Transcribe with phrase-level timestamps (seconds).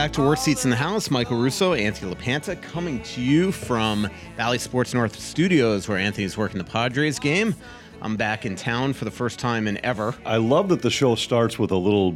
[0.00, 1.10] Back to Worst Seats in the House.
[1.10, 6.56] Michael Russo, Anthony LaPanta, coming to you from Bally Sports North Studios, where Anthony's working
[6.56, 7.54] the Padres game.
[8.00, 10.14] I'm back in town for the first time in ever.
[10.24, 12.12] I love that the show starts with a little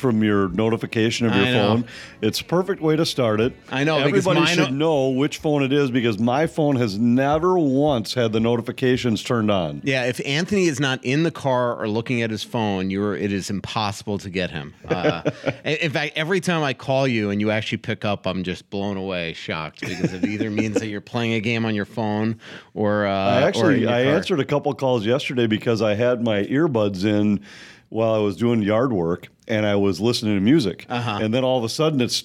[0.00, 1.68] from your notification of your I know.
[1.68, 1.84] phone.
[2.20, 3.54] It's a perfect way to start it.
[3.70, 8.14] I know, Everybody should know which phone it is because my phone has never once
[8.14, 9.82] had the notifications turned on.
[9.84, 13.32] Yeah, if Anthony is not in the car or looking at his phone, you're it
[13.32, 14.74] is impossible to get him.
[14.88, 15.22] Uh,
[15.64, 18.96] in fact, every time I call you and you actually pick up, I'm just blown
[18.96, 22.40] away, shocked because it either means that you're playing a game on your phone
[22.74, 24.14] or uh, I or actually your I car.
[24.14, 27.40] answered a couple calls yesterday because I had my earbuds in
[27.90, 30.86] while I was doing yard work and I was listening to music.
[30.88, 31.18] Uh-huh.
[31.22, 32.24] And then all of a sudden it's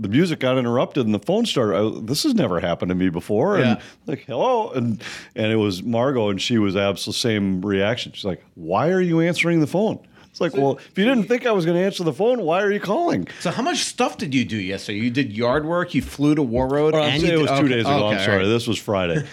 [0.00, 1.76] the music got interrupted and the phone started.
[1.76, 3.56] I, this has never happened to me before.
[3.56, 3.82] And Yeah.
[4.06, 4.70] like, hello.
[4.70, 5.02] And
[5.34, 8.12] and it was Margot and she was absolutely same reaction.
[8.12, 9.98] She's like, why are you answering the phone?
[10.40, 12.62] It's like, well, if you didn't think I was going to answer the phone, why
[12.62, 13.26] are you calling?
[13.40, 14.98] So how much stuff did you do yesterday?
[15.00, 15.94] You did yard work.
[15.94, 16.94] You flew to Warroad.
[16.94, 18.06] I'm and it was did- two okay, days ago.
[18.06, 18.38] okay, I'm sorry.
[18.38, 18.44] right.
[18.46, 19.24] This was Friday.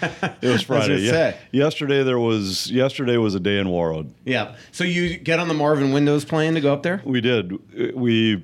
[0.42, 0.98] It was Friday.
[1.02, 1.12] Yeah.
[1.12, 1.38] say.
[1.52, 4.10] Yesterday there was yesterday was a day in Warroad.
[4.24, 4.56] Yeah.
[4.72, 7.04] So you get on the Marvin Windows plane to go up there?
[7.06, 7.96] We did.
[7.96, 8.44] We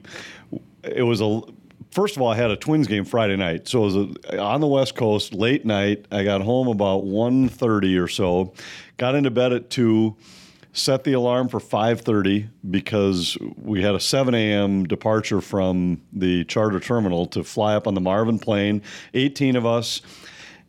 [0.83, 1.41] it was a
[1.89, 3.67] first of all I had a Twins game Friday night.
[3.67, 6.05] So it was a, on the West Coast late night.
[6.11, 8.53] I got home about 1:30 or so.
[8.97, 10.15] Got into bed at 2
[10.73, 16.79] set the alarm for 5.30 because we had a 7 a.m departure from the charter
[16.79, 18.81] terminal to fly up on the marvin plane
[19.13, 20.01] 18 of us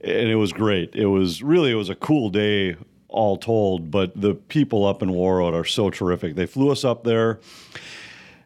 [0.03, 0.95] and it was great.
[0.95, 2.77] It was really it was a cool day
[3.09, 6.35] all told but the people up in warroad are so terrific.
[6.35, 7.41] They flew us up there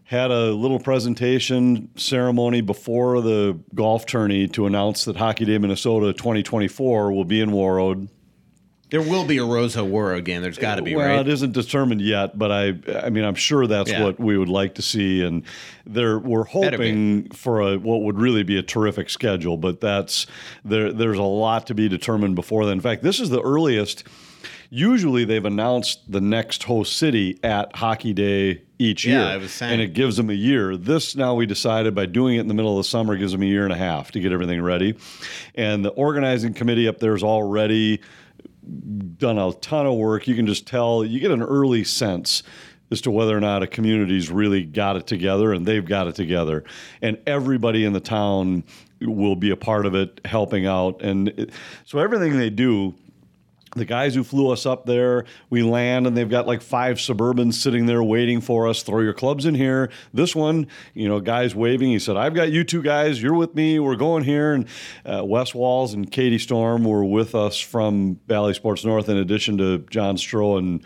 [0.04, 6.12] had a little presentation ceremony before the golf tourney to announce that hockey day minnesota
[6.12, 8.08] 2024 will be in warroad
[8.90, 10.42] There will be a Roseau War game.
[10.42, 11.26] There's got to be, well, right?
[11.26, 14.04] it isn't determined yet, but I, I mean, I'm sure that's Yeah.
[14.04, 15.42] what we would like to see, and
[15.84, 19.56] there we're hoping for a what would really be a terrific schedule.
[19.56, 20.26] But that's
[20.64, 20.92] there.
[20.92, 22.74] There's a lot to be determined before then.
[22.74, 24.04] In fact, this is the earliest.
[24.68, 29.52] Usually, they've announced the next host city at Hockey Day each Yeah, year, I was
[29.52, 29.74] saying.
[29.74, 30.76] and it gives them a year.
[30.76, 33.42] This now we decided by doing it in the middle of the summer gives them
[33.42, 34.94] a year and a half to get everything ready,
[35.54, 38.00] and the organizing committee up there is already
[39.18, 40.26] done a ton of work.
[40.26, 42.42] You can just tell, you get an early sense
[42.90, 46.14] as to whether or not a community's really got it together and they've got it
[46.14, 46.64] together.
[47.02, 48.64] And everybody in the town
[49.00, 51.02] will be a part of it, helping out.
[51.02, 51.50] And it,
[51.84, 52.94] so everything they do,
[53.76, 57.54] the guys who flew us up there, we land and they've got like five Suburbans
[57.54, 58.82] sitting there waiting for us.
[58.82, 59.90] Throw your clubs in here.
[60.12, 61.90] This one, you know, guys waving.
[61.90, 63.22] He said, I've got you two guys.
[63.22, 63.78] You're with me.
[63.78, 64.54] We're going here.
[64.54, 64.66] And
[65.04, 69.58] uh, Wes Walz and Katie Storm were with us from Bally Sports North, in addition
[69.58, 70.84] to John Stroh and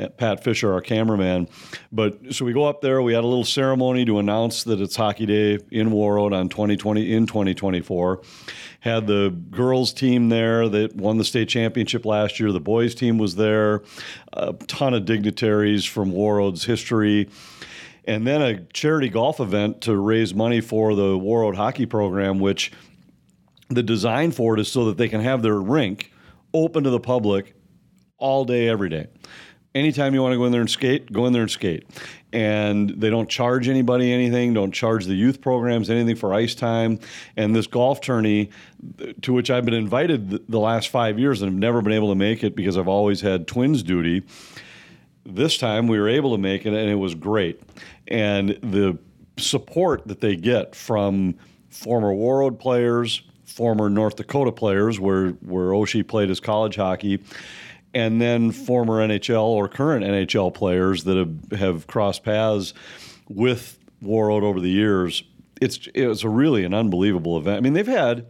[0.00, 1.48] uh, Pat Fisher, our cameraman.
[1.90, 3.02] But so we go up there.
[3.02, 7.12] We had a little ceremony to announce that it's Hockey Day in Warroad on 2020
[7.12, 8.22] in 2024.
[8.82, 12.50] Had the girls team there that won the state championship last year.
[12.50, 13.82] The boys team was there.
[14.32, 17.28] A ton of dignitaries from Warroad's history.
[18.06, 22.72] And then a charity golf event to raise money for the Warroad hockey program, which
[23.68, 26.12] the design for it is so that they can have their rink
[26.52, 27.54] open to the public
[28.18, 29.06] all day, every day.
[29.74, 31.86] Anytime you want to go in there and skate, go in there and skate.
[32.32, 36.98] And they don't charge anybody anything, don't charge the youth programs anything for ice time.
[37.36, 38.50] And this golf tourney,
[39.22, 42.14] to which I've been invited the last five years and have never been able to
[42.14, 44.22] make it because I've always had twins duty
[45.24, 47.60] this time we were able to make it and it was great
[48.08, 48.98] and the
[49.38, 51.34] support that they get from
[51.70, 57.22] former warroad players former north dakota players where, where oshie played his college hockey
[57.94, 62.74] and then former nhl or current nhl players that have, have crossed paths
[63.28, 65.22] with warroad over the years
[65.60, 68.26] it's, it's a really an unbelievable event i mean they've had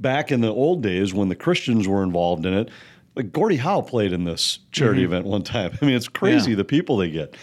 [0.00, 2.70] back in the old days when the Christians were involved in it,
[3.14, 5.12] like Gordie Howe played in this charity mm-hmm.
[5.12, 5.78] event one time.
[5.82, 6.56] I mean, it's crazy Yeah.
[6.58, 7.36] the people they get.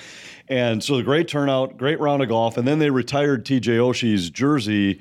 [0.47, 4.31] And so the great turnout, great round of golf, and then they retired TJ Oshie's
[4.31, 4.99] jersey,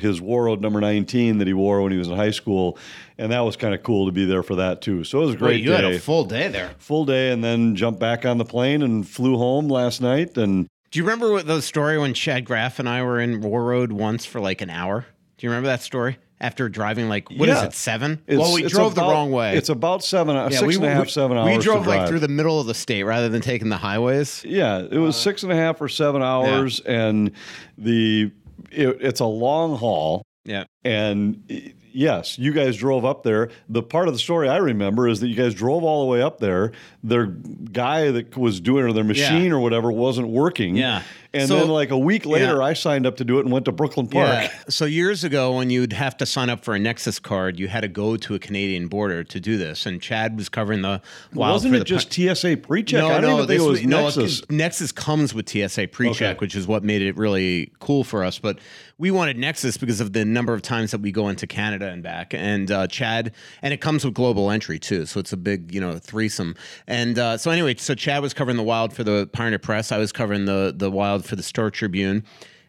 [0.00, 2.78] his Warroad number 19 that he wore when he was in high school,
[3.18, 5.04] and that was kind of cool to be there for that too.
[5.04, 5.76] So it was a great Wait, you day.
[5.76, 6.70] had a full day there.
[6.78, 10.66] full day and then jumped back on the plane and flew home last night and
[10.90, 14.24] Do you remember what the story when Chad Graff and I were in Warroad once
[14.24, 15.06] for like an hour?
[15.36, 16.18] Do you remember that story?
[16.40, 17.64] After driving like what is Yeah.
[17.66, 18.20] it seven?
[18.28, 19.56] It's- well, we drove the wrong way.
[19.56, 21.56] It's about seven, uh, Yeah, six and a half, seven hours.
[21.56, 24.44] We drove like through the middle of the state rather than taking the highways.
[24.44, 27.32] Yeah, it was uh, six and a half or seven hours, and
[27.76, 28.30] the
[28.70, 30.22] it, it's a long haul.
[30.44, 30.64] Yeah.
[30.84, 31.42] And
[31.98, 33.50] yes, you guys drove up there.
[33.68, 36.22] The part of the story I remember is that you guys drove all the way
[36.22, 36.72] up there.
[37.02, 39.52] Their guy that was doing or their machine Yeah.
[39.52, 40.76] or whatever wasn't working.
[40.76, 41.02] Yeah.
[41.34, 42.62] And So- then like a week later, Yeah.
[42.64, 44.44] I signed up to do it and went to Brooklyn Park.
[44.44, 44.50] Yeah.
[44.70, 47.82] So years ago, when you'd have to sign up for a Nexus card, you had
[47.82, 49.84] to go to a Canadian border to do this.
[49.84, 51.02] And Chad was covering the
[51.34, 53.02] wild Wasn't it just TSA pre-check?
[53.04, 54.42] I don't even think this it was no, Nexus.
[54.48, 56.38] Nexus comes with TSA pre-check, Okay.
[56.40, 58.38] which is what made it really cool for us.
[58.38, 58.58] But
[58.96, 62.02] we wanted Nexus because of the number of times that we go into Canada and
[62.02, 62.32] back.
[62.34, 63.32] And uh, Chad,
[63.62, 66.54] and it comes with global entry too, so it's a big you know threesome.
[66.86, 69.92] And uh, so anyway, so Chad was covering the wild for the Pioneer Press.
[69.92, 72.24] I was covering the the wild for the Star Tribune.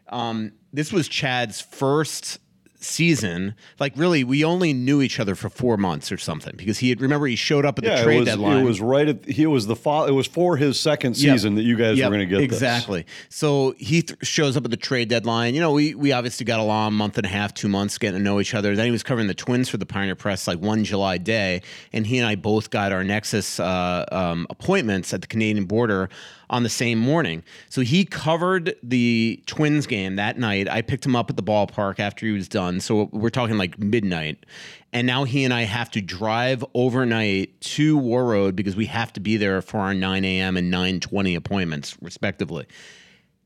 [0.08, 2.38] Um, this was Chad's first
[2.82, 6.88] season like really we only knew each other for four months or something because he
[6.88, 9.26] had remember he showed up at the trade it was, deadline It was right at
[9.26, 10.06] he was the fall.
[10.06, 11.34] It was for his second Yep.
[11.34, 12.56] season that you guys Yep, were going to get this.
[12.56, 13.04] exactly.
[13.28, 15.54] So he th- shows up at the trade deadline.
[15.54, 18.18] You know, we we obviously got along a month and a half, two months, getting
[18.18, 18.74] to know each other.
[18.74, 21.60] Then he was covering the Twins for the Pioneer Press like one July day,
[21.92, 26.08] and he and I both got our Nexus uh, um, appointments at the Canadian border
[26.50, 27.42] on the same morning.
[27.70, 30.68] So he covered the Twins game that night.
[30.68, 32.80] I picked him up at the ballpark after he was done.
[32.80, 34.44] So we're talking like midnight.
[34.92, 39.20] And now he and I have to drive overnight to Warroad because we have to
[39.20, 40.56] be there for our 9 a.m.
[40.56, 42.66] and 9:20 appointments, respectively.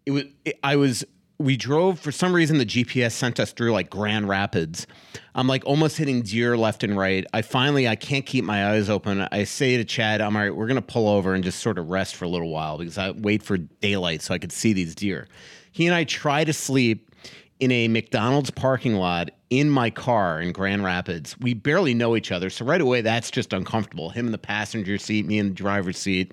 [0.07, 0.25] It was.
[0.47, 1.05] It, I was.
[1.39, 2.59] We drove for some reason.
[2.59, 4.87] The GPS sent us through like Grand Rapids.
[5.35, 7.27] I'm like almost hitting deer left and right.
[7.35, 9.27] I finally I can't keep my eyes open.
[9.33, 10.55] I say to Chad, "I'm all right.
[10.55, 13.11] We're gonna pull over and just sort of rest for a little while because I
[13.11, 15.27] wait for daylight so I could see these deer."
[15.73, 17.11] He and I try to sleep
[17.59, 21.37] in a McDonald's parking lot in my car in Grand Rapids.
[21.41, 24.11] We barely know each other, so right away that's just uncomfortable.
[24.11, 26.33] Him in the passenger seat, me in the driver's seat.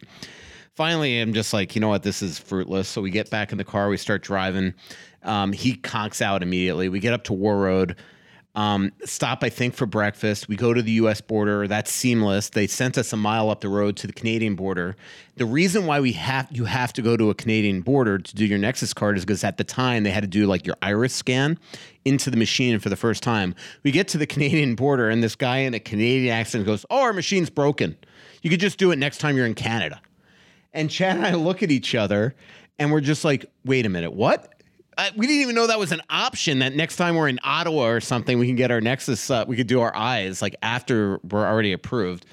[0.76, 2.88] Finally, I'm just like, you know what, this is fruitless.
[2.88, 4.74] So we get back in the car, we start driving.
[5.24, 6.90] Um, he conks out immediately.
[6.90, 7.96] We get up to Warroad.
[8.54, 10.50] Um, stop, I think, for breakfast.
[10.50, 11.22] We go to the U.S.
[11.22, 11.68] border.
[11.68, 12.50] That's seamless.
[12.50, 14.98] They sent us a mile up the road to the Canadian border.
[15.38, 18.46] The reason why we have you have to go to a Canadian border to do
[18.46, 21.14] your Nexus card is because at the time they had to do like your iris
[21.14, 21.58] scan
[22.04, 23.56] into the machine for the first time.
[23.84, 27.04] We get to the Canadian border, and this guy in a Canadian accent goes, "Oh,
[27.04, 27.96] our machine's broken.
[28.42, 30.02] You could just do it next time you're in Canada."
[30.74, 32.36] And Chad and I look at each other,
[32.80, 34.54] and we're just like, "Wait a minute, what?"
[34.98, 36.60] I, we didn't even know that was an option.
[36.60, 39.30] That next time we're in Ottawa or something, we can get our Nexus.
[39.30, 42.26] Uh, we could do our eyes like after we're already approved.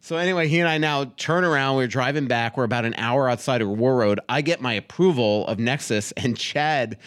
[0.00, 1.76] So anyway, he and I now turn around.
[1.76, 2.56] We're driving back.
[2.56, 4.18] We're about an hour outside of Warroad.
[4.28, 6.98] I get my approval of Nexus, and Chad,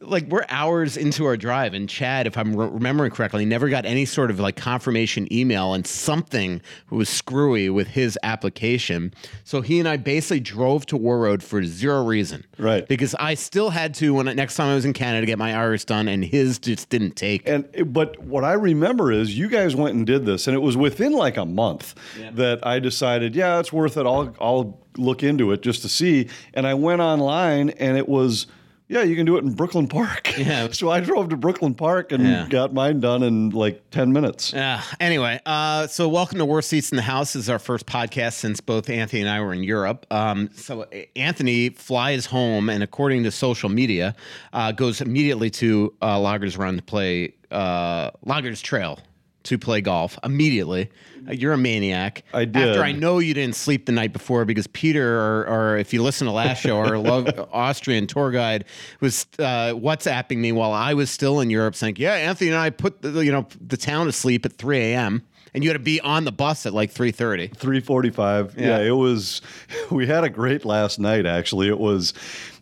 [0.00, 3.86] like we're hours into our drive, and Chad, if I'm re- remembering correctly, never got
[3.86, 6.60] any sort of like confirmation email, and something
[6.90, 9.14] was screwy with his application.
[9.44, 12.86] So he and I basically drove to Warroad for zero reason, Right.
[12.86, 15.84] Because I still had to when next time I was in Canada get my iris
[15.84, 17.48] done, and his just didn't take.
[17.48, 20.76] And but what I remember is you guys went and did this, and it was
[20.76, 21.94] within like a month
[22.34, 24.04] that I decided, yeah, it's worth it.
[24.04, 26.28] I'll I'll look into it just to see.
[26.54, 28.46] And I went online, and it was.
[28.88, 30.32] Yeah, you can do it in Brooklyn Park.
[30.38, 30.68] Yeah.
[30.70, 32.46] so I drove to Brooklyn Park and Yeah.
[32.48, 34.52] got mine done in like 10 minutes.
[34.54, 37.32] Uh, anyway, uh, so welcome to Worst Seats in the House.
[37.32, 40.06] This is our first podcast since both Anthony and I were in Europe.
[40.10, 40.84] Um, so
[41.16, 44.14] Anthony flies home and, according to social media,
[44.52, 48.98] uh, goes immediately to uh, Loggers Run to play uh, Loggers Trail
[49.46, 50.90] to play golf immediately.
[51.28, 52.22] You're a maniac.
[52.32, 52.68] I did.
[52.68, 56.02] After I know you didn't sleep the night before because Peter, or, or if you
[56.02, 58.64] listen to last show, our love Austrian tour guide
[59.00, 62.70] was uh, WhatsApping me while I was still in Europe, saying, "Yeah, Anthony and I
[62.70, 65.22] put the, you know the town to sleep at 3 a.m."
[65.54, 67.56] And you had to be on the bus at like 3:30.
[67.56, 68.66] 345 yeah.
[68.66, 68.78] Yeah.
[68.80, 69.40] it was
[69.90, 72.12] we had a great last night actually it was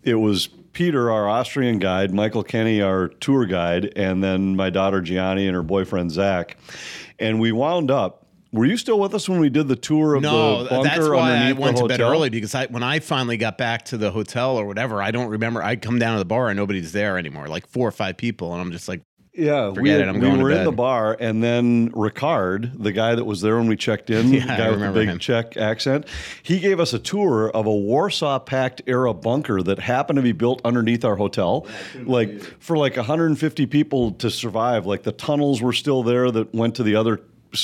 [0.04, 5.00] it was peter our austrian guide michael kenny our tour guide and then my daughter
[5.00, 6.56] gianni and her boyfriend zach
[7.18, 10.22] and we wound up were you still with us when we did the tour of
[10.22, 13.00] No, the bunker No, that's why I went to bed early because I when I
[13.00, 15.60] finally got back to the hotel or whatever, I don't remember.
[15.60, 18.52] I come down to the bar and nobody's there anymore, like four or five people,
[18.52, 19.02] and I'm just like,
[19.36, 22.92] Yeah, we, it, I'm we going to were in the bar, and then Ricard, the
[22.92, 25.08] guy that was there when we checked in, Yeah, the I guy with the big
[25.08, 25.18] him.
[25.18, 26.06] Czech accent,
[26.44, 30.30] he gave us a tour of a Warsaw Pact era bunker that happened to be
[30.32, 31.66] built underneath our hotel,
[32.04, 34.86] like for like 150 people to survive.
[34.86, 37.20] Like the tunnels were still there that went to the other s-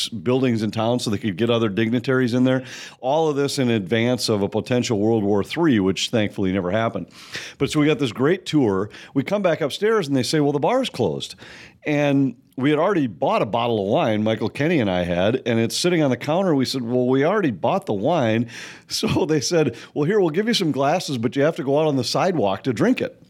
[0.08, 2.64] buildings in town so they could get other dignitaries in there.
[3.00, 7.08] All of this in advance of a potential World War III, which thankfully never happened.
[7.58, 8.90] But so we got this great tour.
[9.14, 11.34] We come back upstairs and they say, well, the bar's closed.
[11.84, 15.58] And we had already bought a bottle of wine, Michael Kenny and I had, and
[15.58, 16.54] it's sitting on the counter.
[16.54, 18.48] We said, Well, we already bought the wine.
[18.90, 21.78] So they said, Well, here, we'll give you some glasses, but you have to go
[21.78, 23.22] out on the sidewalk to drink it.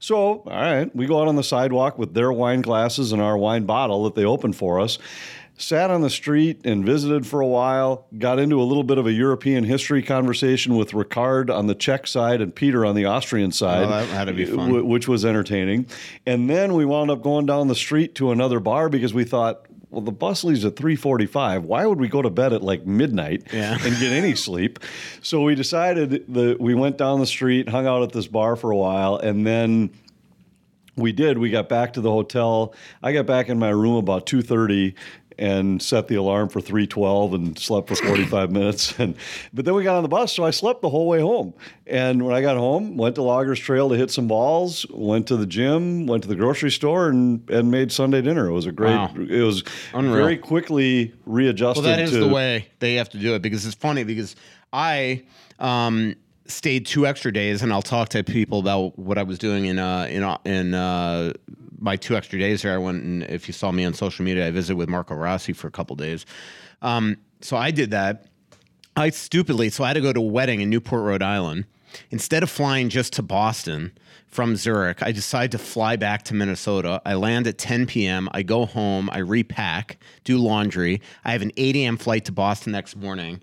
[0.00, 3.38] So, all right, we go out on the sidewalk with their wine glasses and our
[3.38, 4.98] wine bottle that they opened for us.
[5.60, 8.06] Sat on the street and visited for a while.
[8.18, 12.06] Got into a little bit of a European history conversation with Ricard on the Czech
[12.06, 13.84] side and Peter on the Austrian side.
[13.84, 14.86] Oh, that had to be fun.
[14.88, 15.86] which was entertaining.
[16.26, 19.66] And then we wound up going down the street to another bar because we thought,
[19.90, 21.64] well, the bus leaves at 3:45.
[21.64, 23.72] Why would we go to bed at like midnight Yeah.
[23.84, 24.78] and get any sleep?
[25.20, 28.70] So we decided that we went down the street, hung out at this bar for
[28.70, 29.90] a while, and then
[30.96, 31.38] we did.
[31.38, 32.74] We got back to the hotel.
[33.02, 34.94] I got back in my room about 2:30
[35.40, 39.16] and set the alarm for 3:12 and slept for 45 minutes and
[39.54, 41.54] but then we got on the bus so I slept the whole way home.
[41.86, 45.36] And when I got home, went to Loggers Trail to hit some balls, went to
[45.36, 48.46] the gym, went to the grocery store and and made Sunday dinner.
[48.46, 49.12] It was a great Wow.
[49.16, 50.14] it was Unreal.
[50.14, 53.64] very quickly readjusted Well, that is to the way they have to do it because
[53.66, 54.36] it's funny because
[54.72, 55.22] I
[55.58, 56.14] um,
[56.46, 59.78] stayed two extra days, and I'll talk to people about what I was doing in
[59.78, 61.32] uh, in uh, in uh,
[61.80, 62.74] my two extra days there.
[62.74, 65.52] I went and if you saw me on social media, I visited with Marco Rossi
[65.52, 66.26] for a couple days.
[66.82, 68.26] Um, so I did that.
[68.96, 71.64] I stupidly, so I had to go to a wedding in Newport, Rhode Island.
[72.10, 73.92] Instead of flying just to Boston
[74.26, 77.00] from Zurich, I decided to fly back to Minnesota.
[77.04, 78.28] I land at 10 p.m.
[78.32, 81.00] I go home, I repack, do laundry.
[81.24, 81.96] I have an 8 a.m.
[81.96, 83.40] flight to Boston next morning.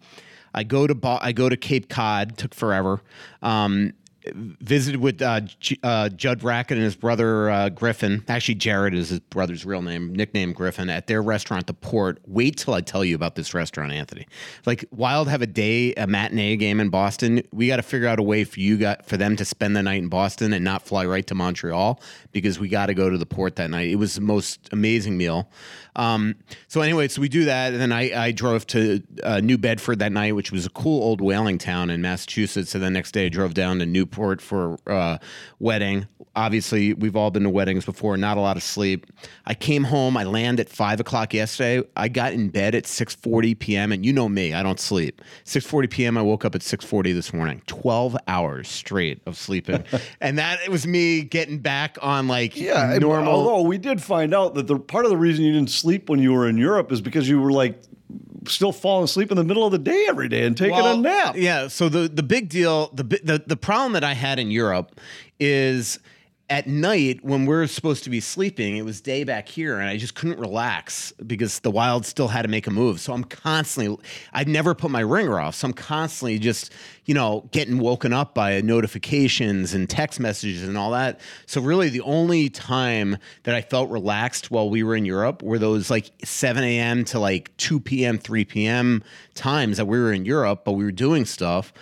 [0.53, 2.37] I go to Bo- I go to Cape Cod.
[2.37, 3.01] Took forever.
[3.41, 3.93] Um,
[4.35, 8.23] visited with uh, J- uh, Judd Brackett and his brother uh, Griffin.
[8.27, 12.19] Actually, Jared is his brother's real name, nickname Griffin, at their restaurant, The Port.
[12.25, 14.27] Wait till I tell you about this restaurant, Anthony.
[14.65, 17.41] Like Wild have a day, a matinee game in Boston.
[17.51, 19.83] We got to figure out a way for you got for them to spend the
[19.83, 23.17] night in Boston and not fly right to Montreal because we got to go to
[23.17, 23.89] the port that night.
[23.89, 25.49] It was the most amazing meal.
[25.97, 26.35] Um,
[26.67, 29.99] so anyway, so we do that, and then I, I drove to uh, New Bedford
[29.99, 32.75] that night, which was a cool old whaling town in Massachusetts.
[32.75, 35.17] And the next day, I drove down to Newport for uh,
[35.59, 36.07] wedding.
[36.35, 38.15] Obviously, we've all been to weddings before.
[38.15, 39.07] Not a lot of sleep.
[39.47, 40.15] I came home.
[40.15, 41.81] I landed at five o'clock yesterday.
[41.95, 43.91] I got in bed at six forty p.m.
[43.91, 45.23] And you know me, I don't sleep.
[45.45, 46.15] Six forty p.m.
[46.15, 47.63] I woke up at six forty this morning.
[47.65, 49.83] Twelve hours straight of sleeping,
[50.21, 53.33] and that it was me getting back on like Yeah, normal.
[53.33, 56.19] Although we did find out that the part of the reason you didn't sleep when
[56.19, 57.81] you were in Europe is because you were like
[58.47, 61.35] still falling asleep in the middle of the day every day and taking a nap.
[61.37, 61.67] Yeah.
[61.67, 64.99] So the the big deal, the the the problem that I had in Europe
[65.39, 65.99] is
[66.49, 69.97] at night when we're supposed to be sleeping, it was day back here, and I
[69.97, 73.01] just couldn't relax because the wild still had to make a move.
[73.01, 74.01] So I'm constantly,
[74.31, 76.71] I'd never put my ringer off, so I'm constantly just,
[77.05, 81.19] you know, getting woken up by notifications and text messages and all that.
[81.47, 85.59] So really, the only time that I felt relaxed while we were in Europe were
[85.59, 87.03] those like 7 a.m.
[87.05, 89.03] to like 2 p.m., 3 p.m.
[89.35, 91.73] times that we were in Europe, but we were doing stuff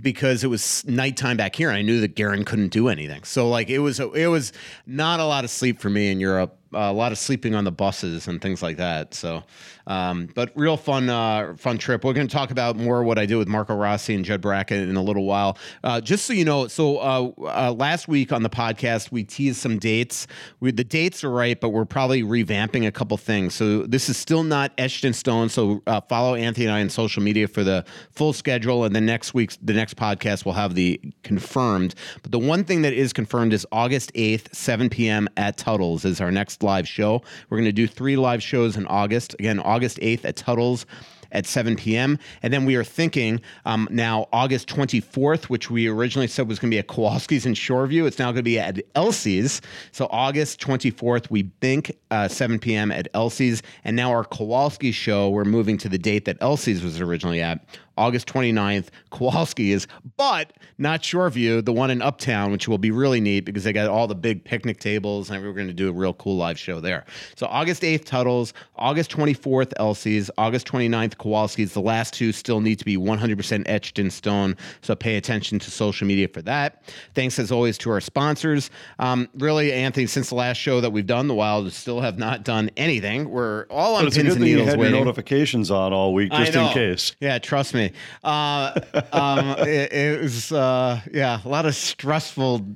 [0.00, 3.24] because it was nighttime back here I knew that Guerin couldn't do anything.
[3.24, 4.52] So like it was it was
[4.86, 6.59] not a lot of sleep for me in Europe.
[6.72, 9.12] A lot of sleeping on the buses and things like that.
[9.12, 9.42] So,
[9.88, 12.04] um, but real fun, uh, fun trip.
[12.04, 14.88] We're going to talk about more what I did with Marco Rossi and Judd Brackett
[14.88, 15.58] in a little while.
[15.82, 19.56] Uh, just so you know, so uh, uh, last week on the podcast we teased
[19.56, 20.28] some dates.
[20.60, 23.54] We, the dates are right, but we're probably revamping a couple things.
[23.54, 25.48] So this is still not etched in stone.
[25.48, 29.06] So uh, follow Anthony and I on social media for the full schedule, and then
[29.06, 31.96] next week's the next podcast will have the confirmed.
[32.22, 35.26] But the one thing that is confirmed is August eighth, seven p.m.
[35.36, 37.22] at Tuttle's is our next live show.
[37.48, 39.34] We're going to do three live shows in August.
[39.34, 40.86] Again, August eighth at Tuttle's
[41.32, 42.18] at 7 p.m.
[42.42, 46.70] And then we are thinking um, now August 24th, which we originally said was going
[46.70, 48.06] to be at Kowalski's in Shoreview.
[48.06, 49.60] It's now going to be at Elsie's.
[49.92, 52.90] So August 24th, we think uh, 7 p.m.
[52.90, 53.62] at Elsie's.
[53.84, 57.64] And now our Kowalski show, we're moving to the date that Elsie's was originally at.
[58.00, 63.20] August 29th, Kowalski is, but not Shoreview, the one in Uptown, which will be really
[63.20, 65.92] neat because they got all the big picnic tables and we're going to do a
[65.92, 67.04] real cool live show there.
[67.36, 71.74] So August 8th, Tuttle's, August 24th, Elsie's, August 29th, Kowalski's.
[71.74, 74.56] The last two still need to be 100% etched in stone.
[74.80, 76.82] So pay attention to social media for that.
[77.14, 78.70] Thanks as always to our sponsors.
[78.98, 82.44] Um, really, Anthony, since the last show that we've done, the Wild still have not
[82.44, 83.28] done anything.
[83.28, 86.32] We're all on But pins and thing you needles had your notifications on all week
[86.32, 87.14] just in case.
[87.20, 87.89] Yeah, trust me.
[88.24, 88.80] Uh,
[89.12, 92.66] um, it, it was uh, yeah, a lot of stressful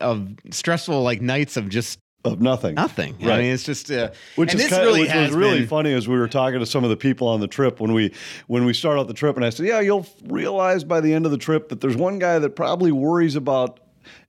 [0.00, 2.74] of stressful like nights of just Of nothing.
[2.74, 3.14] nothing.
[3.22, 5.92] I mean, it's just uh, Which and is kind really which was really been- funny
[5.94, 8.12] as we were talking to some of the people on the trip when we
[8.48, 11.24] when we start out the trip and I said, "Yeah, you'll realize by the end
[11.24, 13.80] of the trip that there's one guy that probably worries about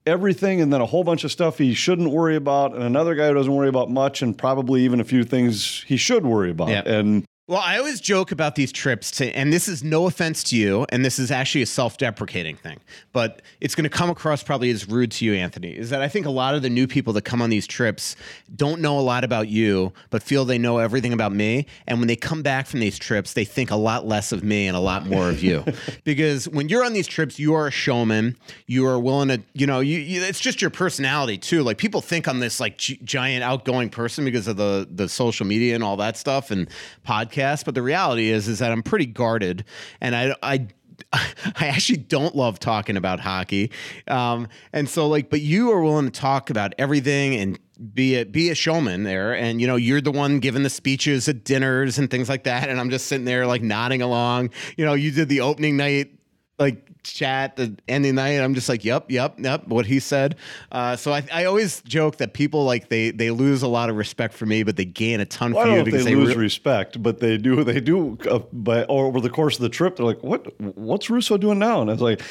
[0.05, 3.27] everything and then a whole bunch of stuff he shouldn't worry about and another guy
[3.27, 6.69] who doesn't worry about much and probably even a few things he should worry about."
[6.87, 10.57] And Well, I always joke about these trips, to, and this is no offense to
[10.57, 12.77] you, and this is actually a self deprecating thing,
[13.13, 15.71] but it's going to come across probably as rude to you, Anthony.
[15.71, 18.17] Is that I think a lot of the new people that come on these trips
[18.53, 21.67] don't know a lot about you, but feel they know everything about me.
[21.87, 24.67] And when they come back from these trips, they think a lot less of me
[24.67, 25.63] and a lot more of you.
[26.03, 28.35] because when you're on these trips, you are a showman.
[28.65, 31.63] You are willing to, you know, you, you it's just your personality too.
[31.63, 35.45] Like people think I'm this like gi- giant outgoing person because of the the social
[35.45, 36.69] media and all that stuff and
[37.07, 39.65] podcasts podcast, but the reality is is that I'm pretty guarded,
[40.01, 40.67] and I I.
[41.13, 43.71] I actually don't love talking about hockey,
[44.07, 47.59] um, and so like, but you are willing to talk about everything and
[47.93, 51.29] be a be a showman there, and you know you're the one giving the speeches
[51.29, 54.49] at dinners and things like that, and I'm just sitting there like nodding along.
[54.75, 56.17] You know, you did the opening night
[56.57, 60.35] like chat the end ending night i'm just like yep yep yep what he said
[60.71, 63.95] uh, so I, I always joke that people like they they lose a lot of
[63.95, 66.35] respect for me but they gain a ton well, for you because they, they lose
[66.35, 67.63] re- respect, but they do.
[67.63, 68.17] They do.
[68.29, 70.59] Uh, by over the course of the trip, they're like, "What?
[70.59, 72.21] What's Russo doing now?" And I was like,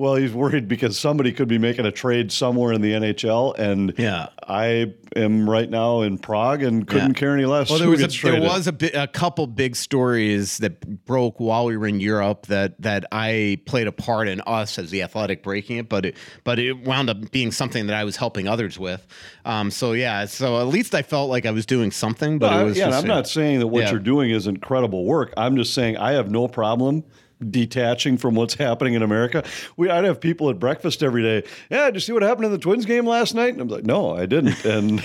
[0.00, 3.92] "Well, he's worried because somebody could be making a trade somewhere in the NHL, and
[3.98, 4.28] Yeah.
[4.48, 7.20] I am right now in Prague and couldn't Yeah.
[7.20, 7.68] care any less.
[7.68, 11.38] Well, there was a, gets there was a, bi- a couple big stories that broke
[11.38, 15.02] while we were in Europe that that I played a part in us as the
[15.02, 18.48] athletic breaking it, but it but it wound up being something that I was helping
[18.48, 19.06] others with.
[19.44, 22.60] Um, so yeah, so at least I felt like I was doing something, but No,
[22.62, 23.90] it was yeah, just, I'm not saying that what Yeah.
[23.90, 25.32] you're doing is incredible work.
[25.36, 27.04] I'm just saying I have no problem
[27.48, 29.44] detaching from what's happening in America.
[29.76, 31.48] We I'd have people at breakfast every day.
[31.70, 33.52] Yeah, did you see what happened in the Twins game last night?
[33.52, 34.64] And I'm like, no, I didn't.
[34.70, 35.04] And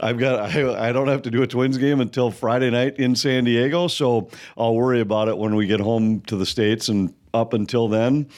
[0.00, 3.14] I've got I, I don't have to do a Twins game until Friday night in
[3.14, 6.88] San Diego, so I'll worry about it when we get home to the states.
[6.88, 8.28] And up until then.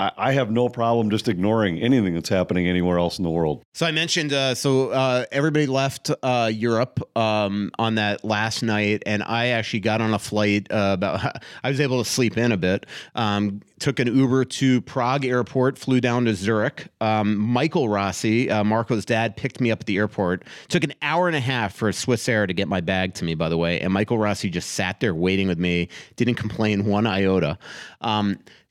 [0.00, 3.62] I have no problem just ignoring anything that's happening anywhere else in the world.
[3.74, 9.04] So I mentioned, uh, so uh, everybody left uh, Europe um, on that last night,
[9.06, 10.66] and I actually got on a flight.
[10.70, 12.86] Uh, about I was able to sleep in a bit.
[13.14, 16.88] Um, took an Uber to Prague airport, flew down to Zurich.
[17.00, 20.44] Um, Michael Rossi, uh, Marco's dad, picked me up at the airport.
[20.68, 23.34] Took an hour and a half for Swiss Air to get my bag to me,
[23.34, 23.80] by the way.
[23.80, 27.58] And Michael Rossi just sat there waiting with me, didn't complain one iota.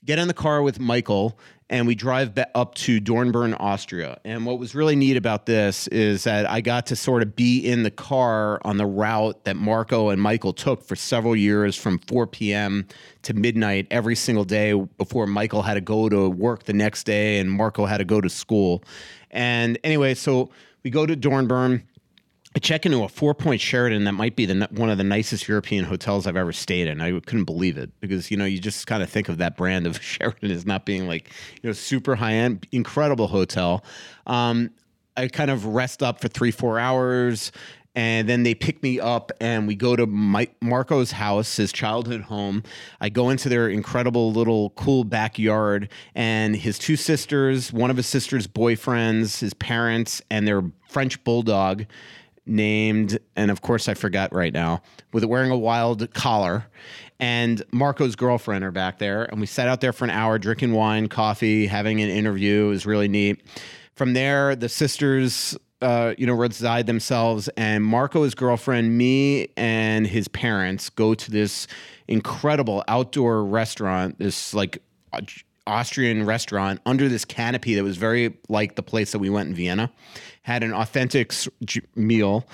[0.04, 1.38] Get in the car with Michael
[1.70, 4.20] and we drive up to Dornbirn, Austria.
[4.24, 7.58] And what was really neat about this is that I got to sort of be
[7.60, 11.98] in the car on the route that Marco and Michael took for several years from
[12.00, 12.86] 4 p.m.
[13.22, 17.38] to midnight every single day before Michael had to go to work the next day
[17.38, 18.84] and Marco had to go to school.
[19.30, 20.50] And anyway, so
[20.82, 21.82] we go to Dornbirn.
[22.56, 25.48] I check into a four point Sheraton that might be the one of the nicest
[25.48, 27.00] European hotels I've ever stayed in.
[27.00, 29.86] I couldn't believe it because you know you just kind of think of that brand
[29.86, 31.30] of Sheraton as not being like
[31.62, 33.84] you know super high end, incredible hotel.
[34.26, 34.70] Um,
[35.16, 37.50] I kind of rest up for three four hours.
[37.96, 42.22] And then they pick me up, and we go to Mike, Marco's house, his childhood
[42.22, 42.64] home.
[43.00, 48.08] I go into their incredible little cool backyard, and his two sisters, one of his
[48.08, 51.86] sisters' boyfriends, his parents, and their French bulldog
[52.46, 56.66] named, and of course I forgot right now, with wearing a wild collar.
[57.20, 60.72] And Marco's girlfriend are back there, and we sat out there for an hour drinking
[60.72, 62.66] wine, coffee, having an interview.
[62.66, 63.42] It was really neat.
[63.94, 70.26] From there, the sisters, uh, you know, reside themselves, and Marco's girlfriend, me, and his
[70.28, 71.66] parents go to this
[72.08, 74.18] incredible outdoor restaurant.
[74.18, 74.82] This like
[75.66, 79.54] Austrian restaurant under this canopy that was very like the place that we went in
[79.54, 79.90] Vienna.
[80.44, 81.32] Had an authentic
[81.96, 82.46] meal,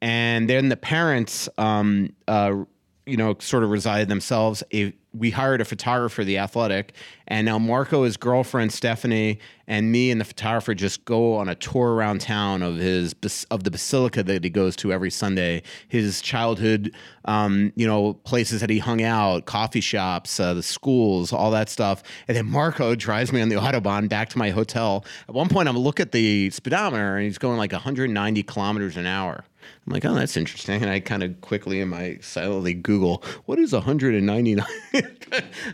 [0.00, 2.64] and then the parents, um, uh,
[3.08, 4.62] you know, sort of resided themselves.
[4.72, 6.94] A, we hired a photographer, the athletic,
[7.26, 11.54] and now Marco, his girlfriend Stephanie, and me and the photographer just go on a
[11.54, 13.14] tour around town of his
[13.50, 15.62] of the basilica that he goes to every Sunday.
[15.88, 16.94] His childhood,
[17.24, 21.70] um, you know, places that he hung out, coffee shops, uh, the schools, all that
[21.70, 22.02] stuff.
[22.28, 25.04] And then Marco drives me on the autobahn back to my hotel.
[25.28, 29.06] At one point, I'm look at the speedometer, and he's going like 190 kilometers an
[29.06, 29.44] hour.
[29.86, 30.82] I'm like, oh, that's interesting.
[30.82, 34.66] And I kind of quickly in my silently Google, what is 199?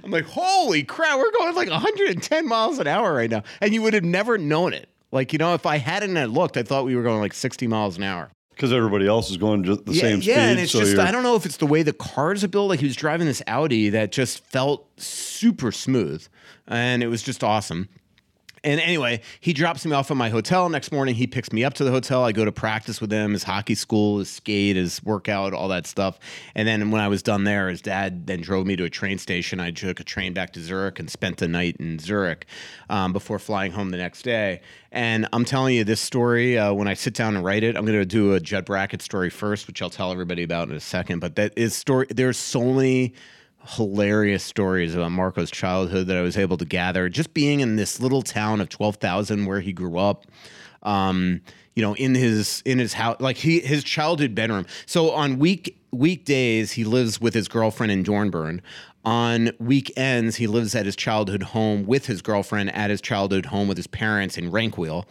[0.04, 3.42] I'm like, holy crap, we're going like 110 miles an hour right now.
[3.60, 4.88] And you would have never known it.
[5.10, 7.66] Like, you know, if I hadn't had looked, I thought we were going like 60
[7.66, 8.30] miles an hour.
[8.50, 10.30] Because everybody else is going just the yeah, same speed.
[10.30, 12.48] yeah, and it's so just I don't know if it's the way the cars are
[12.48, 12.68] built.
[12.68, 16.24] Like he was driving this Audi that just felt super smooth,
[16.68, 17.88] and it was just awesome.
[18.64, 20.70] And anyway, he drops me off at my hotel.
[20.70, 22.24] Next morning, he picks me up to the hotel.
[22.24, 25.86] I go to practice with him, his hockey school, his skate, his workout, all that
[25.86, 26.18] stuff.
[26.54, 29.18] And then when I was done there, his dad then drove me to a train
[29.18, 29.60] station.
[29.60, 32.46] I took a train back to Zurich and spent the night in Zurich
[32.88, 34.62] um, before flying home the next day.
[34.90, 37.76] And I'm telling you this story uh, when I sit down and write it.
[37.76, 40.74] I'm going to do a Judd Brackett story first, which I'll tell everybody about in
[40.74, 41.18] a second.
[41.18, 42.06] But that is story.
[42.08, 43.12] There's so many
[43.66, 47.08] hilarious stories about Marco's childhood that I was able to gather.
[47.08, 50.26] Just being in this little town of twelve thousand where he grew up.
[50.82, 51.40] Um,
[51.74, 54.66] you know, in his in his house, like he his childhood bedroom.
[54.86, 58.60] So on week weekdays, he lives with his girlfriend in Dornbirn.
[59.04, 63.68] On weekends, he lives at his childhood home with his girlfriend at his childhood home
[63.68, 65.04] with his parents in Rankweil,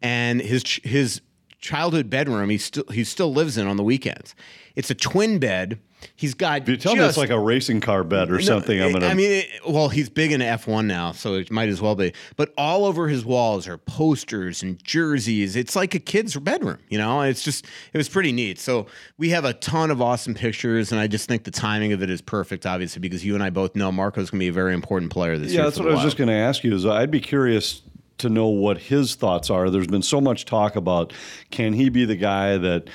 [0.00, 1.20] and his his
[1.62, 4.34] childhood bedroom he still he still lives in on the weekends.
[4.74, 5.78] It's a twin bed.
[6.16, 6.62] He's got.
[6.62, 8.92] If you tell just, me it's like a racing car bed or no, something, I'm
[8.92, 9.06] gonna.
[9.06, 12.12] I mean, it, well, he's big into F1 now, so it might as well be.
[12.34, 15.54] But all over his walls are posters and jerseys.
[15.54, 17.20] It's like a kid's bedroom, you know.
[17.20, 18.58] It's just it was pretty neat.
[18.58, 22.02] So we have a ton of awesome pictures, and I just think the timing of
[22.02, 24.52] it is perfect, obviously, because you and I both know Marco's going to be a
[24.52, 25.60] very important player this yeah, year.
[25.60, 26.74] Yeah, that's what I was just going to ask you.
[26.74, 27.82] Is uh, I'd be curious
[28.18, 29.70] to know what his thoughts are.
[29.70, 31.12] There's been so much talk about
[31.50, 32.88] can he be the guy that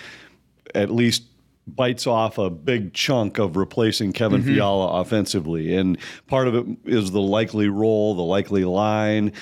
[0.75, 1.23] at least
[1.65, 4.53] bites off a big chunk of replacing Kevin Mm-hmm.
[4.55, 5.75] Fiala offensively.
[5.75, 9.33] And part of it is the likely role, the likely line.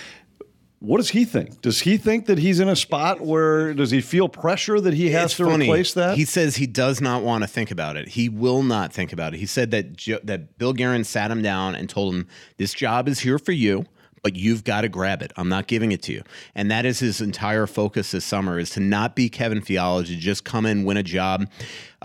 [0.79, 1.61] What does he think?
[1.61, 5.09] Does he think that he's in a spot where does he feel pressure that he
[5.11, 5.65] has It's to funny.
[5.65, 6.17] replace that?
[6.17, 8.09] He says he does not want to think about it.
[8.09, 9.39] He will not think about it.
[9.39, 13.07] He said that jo- that Bill Guerin sat him down and told him, "This job
[13.07, 13.85] is here for you."
[14.25, 15.31] But you've got to grab it.
[15.37, 16.23] I'm not giving it to you,
[16.55, 20.15] and that is his entire focus this summer: is to not be Kevin Fiala, to
[20.15, 21.47] just come in, win a job.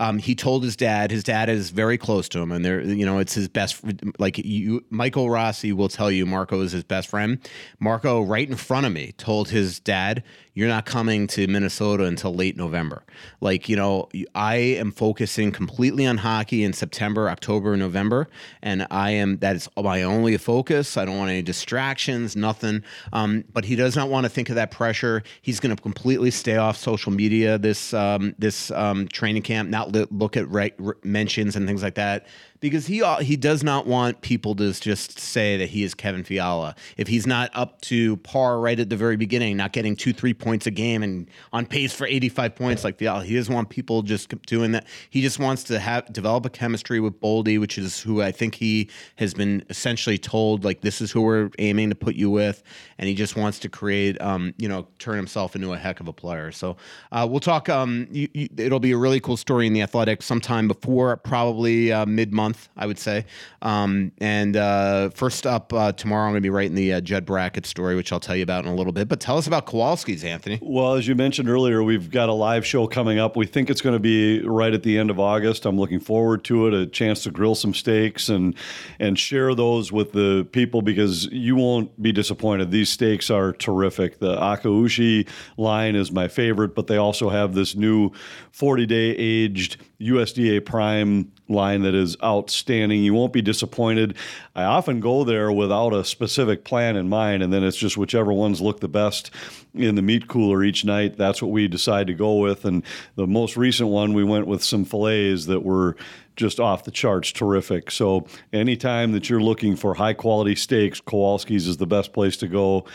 [0.01, 1.11] Um, he told his dad.
[1.11, 3.79] His dad is very close to him, and they're you know it's his best.
[4.17, 7.37] Like you, Michael Rossi will tell you, Marco is his best friend.
[7.79, 10.23] Marco, right in front of me, told his dad,
[10.55, 13.03] "You're not coming to Minnesota until late November."
[13.41, 18.27] Like you know, I am focusing completely on hockey in September, October, November,
[18.63, 20.97] and I am that is my only focus.
[20.97, 22.83] I don't want any distractions, nothing.
[23.13, 25.21] Um, but he does not want to think of that pressure.
[25.43, 29.90] He's going to completely stay off social media this um, this um, training camp, not
[30.11, 30.73] look at re-
[31.03, 32.27] mentions and things like that.
[32.61, 36.75] Because he he does not want people to just say that he is Kevin Fiala.
[36.95, 40.33] If he's not up to par right at the very beginning, not getting two three
[40.33, 43.69] points a game and on pace for eighty five points like Fiala, he doesn't want
[43.69, 44.85] people just doing that.
[45.09, 48.55] He just wants to have develop a chemistry with Boldy, which is who I think
[48.55, 52.61] he has been essentially told like this is who we're aiming to put you with,
[52.99, 56.07] and he just wants to create um, you know turn himself into a heck of
[56.07, 56.51] a player.
[56.51, 56.77] So
[57.11, 57.69] uh, we'll talk.
[57.69, 61.91] Um, you, you, it'll be a really cool story in the Athletic sometime before probably
[61.91, 63.25] uh, mid month, I would say.
[63.61, 67.25] Um, and uh, first up uh, tomorrow, I'm going to be writing the uh, Judd
[67.25, 69.07] Brackett story, which I'll tell you about in a little bit.
[69.07, 70.59] But tell us about Kowalski's, Anthony.
[70.61, 73.35] Well, as you mentioned earlier, we've got a live show coming up.
[73.35, 75.65] We think it's going to be right at the end of August.
[75.65, 76.73] I'm looking forward to it.
[76.73, 78.55] A chance to grill some steaks and
[78.99, 82.71] and share those with the people because you won't be disappointed.
[82.71, 84.19] These steaks are terrific.
[84.19, 88.11] The Akaushi line is my favorite, but they also have this new
[88.51, 93.03] 40 day aged USDA Prime line that is outstanding.
[93.03, 94.15] You won't be disappointed.
[94.55, 98.33] I often go there without a specific plan in mind, and then it's just whichever
[98.33, 99.31] ones look the best
[99.73, 101.17] in the meat cooler each night.
[101.17, 102.65] That's what we decide to go with.
[102.65, 102.83] And
[103.15, 105.95] the most recent one, we went with some fillets that were
[106.35, 107.91] just off the charts terrific.
[107.91, 112.47] So anytime that you're looking for high quality steaks, Kowalski's is the best place to
[112.47, 112.85] go.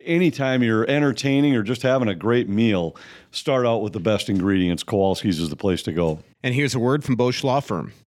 [0.00, 2.96] Anytime you're entertaining or just having a great meal,
[3.30, 4.82] start out with the best ingredients.
[4.82, 6.20] Kowalski's is the place to go.
[6.42, 7.92] And here's a word from Bosch Law Firm.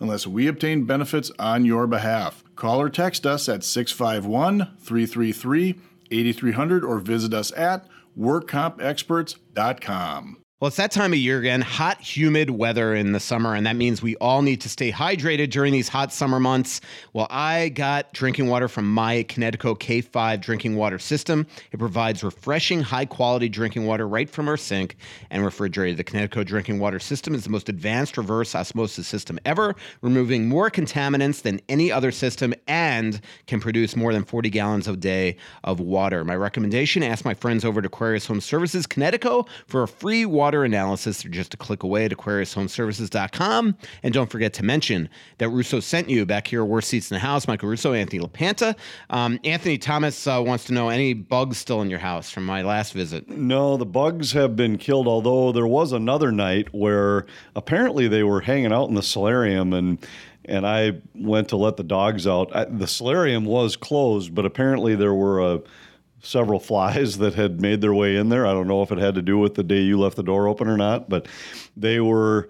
[0.00, 2.44] unless we obtain benefits on your behalf.
[2.56, 5.78] Call or text us at 651 333
[6.10, 7.86] 8300 or visit us at
[8.18, 10.38] workcompexperts.com.
[10.60, 13.76] Well, it's that time of year again, hot, humid weather in the summer, and that
[13.76, 16.80] means we all need to stay hydrated during these hot summer months.
[17.12, 21.46] Well, I got drinking water from my Kinetico K5 drinking water system.
[21.70, 24.96] It provides refreshing, high quality drinking water right from our sink
[25.30, 25.96] and refrigerated.
[25.96, 30.72] The Kinetico drinking water system is the most advanced reverse osmosis system ever, removing more
[30.72, 35.78] contaminants than any other system and can produce more than 40 gallons a day of
[35.78, 36.24] water.
[36.24, 40.47] My recommendation ask my friends over at Aquarius Home Services Kinetico for a free water
[40.48, 41.22] water analysis.
[41.22, 43.76] They're just a click away at AquariusHomeservices.com.
[44.02, 47.18] And don't forget to mention that Russo sent you back here, worst seats in the
[47.18, 47.46] house.
[47.46, 48.74] Michael Russo, Anthony LaPanta.
[49.10, 52.62] Um, Anthony Thomas uh, wants to know any bugs still in your house from my
[52.62, 53.28] last visit.
[53.28, 58.40] No, the bugs have been killed, although there was another night where apparently they were
[58.40, 59.98] hanging out in the solarium and
[60.46, 62.56] and I went to let the dogs out.
[62.56, 65.60] I, the solarium was closed, but apparently there were a
[66.22, 68.46] several flies that had made their way in there.
[68.46, 70.48] I don't know if it had to do with the day you left the door
[70.48, 71.26] open or not, but
[71.76, 72.48] they were.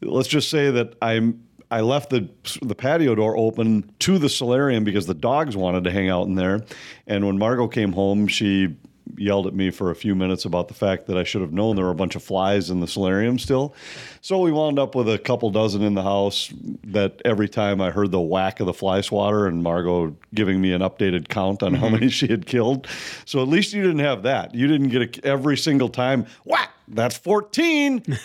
[0.00, 1.44] Let's just say that I'm.
[1.70, 2.28] I left the
[2.62, 6.34] the patio door open to the solarium because the dogs wanted to hang out in
[6.34, 6.64] there,
[7.06, 8.76] and when Margot came home, she
[9.18, 11.76] yelled at me for a few minutes about the fact that I should have known
[11.76, 13.74] there were a bunch of flies in the solarium still.
[14.20, 16.52] So we wound up with a couple dozen in the house
[16.84, 20.72] that every time I heard the whack of the fly swatter and Margot giving me
[20.72, 21.94] an updated count on how mm-hmm.
[21.94, 22.86] many she had killed.
[23.24, 24.54] So at least you didn't have that.
[24.54, 28.02] You didn't get a, every single time whack that's 14.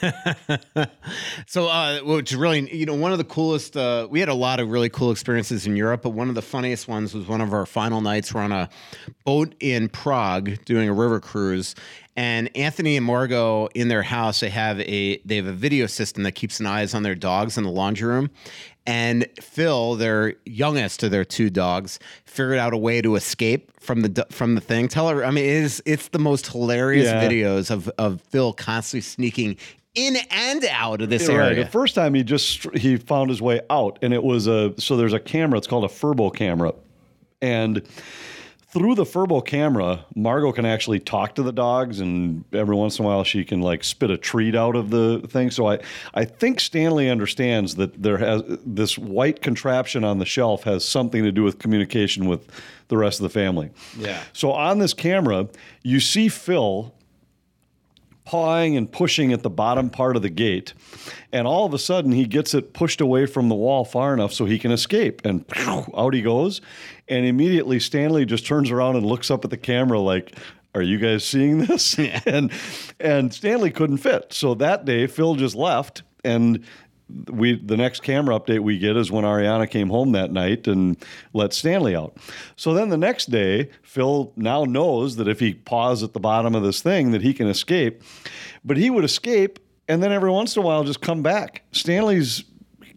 [1.47, 4.60] so, uh, which really, you know, one of the coolest, uh, we had a lot
[4.60, 7.54] of really cool experiences in Europe, but one of the funniest ones was one of
[7.54, 8.34] our final nights.
[8.34, 8.69] We're on a
[9.26, 11.76] boat in Prague doing a river cruise.
[12.15, 16.23] And Anthony and Margot in their house, they have a they have a video system
[16.23, 18.30] that keeps an eyes on their dogs in the laundry room.
[18.86, 24.02] And Phil, their youngest of their two dogs, figured out a way to escape from
[24.02, 24.89] the from the thing.
[24.89, 27.24] Tell her, I mean, it is it's the most hilarious yeah.
[27.24, 29.58] videos of of Phil constantly sneaking
[29.96, 31.63] in and out of this area.
[31.63, 34.98] The first time he just he found his way out, and it was a so
[34.98, 35.58] there's a camera.
[35.58, 36.74] It's called a Furbo camera,
[37.41, 37.82] and
[38.74, 43.06] through the Furbo camera, Margot can actually talk to the dogs, and every once in
[43.06, 45.52] a while she can like spit a treat out of the thing.
[45.52, 45.80] So I,
[46.16, 51.22] I think Stanley understands that there has this white contraption on the shelf has something
[51.24, 52.50] to do with communication with
[52.88, 53.70] the rest of the family.
[53.96, 54.24] Yeah.
[54.34, 55.50] So on this camera,
[55.84, 56.96] you see Phil
[58.26, 60.74] pawing and pushing at the bottom part of the gate.
[61.32, 64.34] And all of a sudden, he gets it pushed away from the wall far enough
[64.34, 65.22] so he can escape.
[65.26, 66.62] And out he goes.
[67.08, 70.38] And immediately, Stanley just turns around and looks up at the camera like,
[70.76, 71.98] are you guys seeing this?
[72.00, 72.20] Yeah.
[72.26, 72.52] And
[73.00, 74.34] and Stanley couldn't fit.
[74.34, 76.63] So that day, Phil just left, and
[77.30, 80.98] we the next camera update we get is when Ariana came home that night and
[81.34, 82.18] let Stanley out.
[82.56, 86.56] So then the next day, Phil now knows that if he paws at the bottom
[86.56, 88.02] of this thing that he can escape.
[88.63, 91.63] But he would escape and then every once in a while just come back.
[91.72, 92.44] Stanley's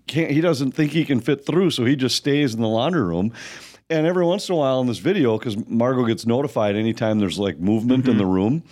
[0.07, 3.03] can't he doesn't think he can fit through, so he just stays in the laundry
[3.03, 3.33] room.
[3.88, 7.38] And every once in a while in this video, because Margot gets notified anytime there's
[7.38, 8.12] like movement mm-hmm.
[8.12, 8.64] in the room,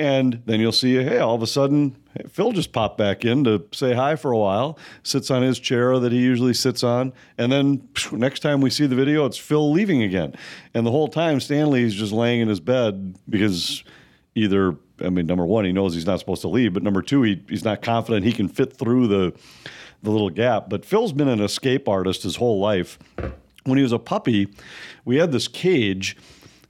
[0.00, 1.96] and then you'll see, hey, all of a sudden,
[2.28, 5.98] Phil just popped back in to say hi for a while, sits on his chair
[5.98, 7.12] that he usually sits on.
[7.36, 10.34] And then next time we see the video, it's Phil leaving again.
[10.74, 13.82] And the whole time, Stanley's just laying in his bed because
[14.36, 17.22] either, I mean, number one, he knows he's not supposed to leave, but number two,
[17.22, 19.32] he, he's not confident he can fit through the,
[20.04, 20.68] the little gap.
[20.68, 22.98] But Phil's been an escape artist his whole life.
[23.68, 24.48] When he was a puppy,
[25.04, 26.16] we had this cage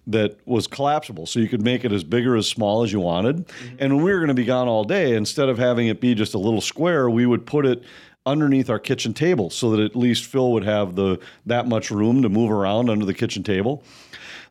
[0.09, 2.99] that was collapsible, so you could make it as big or as small as you
[2.99, 3.47] wanted.
[3.47, 3.77] Mm-hmm.
[3.79, 6.15] And when we were going to be gone all day, instead of having it be
[6.15, 7.83] just a little square, we would put it
[8.25, 12.23] underneath our kitchen table so that at least Phil would have the that much room
[12.23, 13.83] to move around under the kitchen table.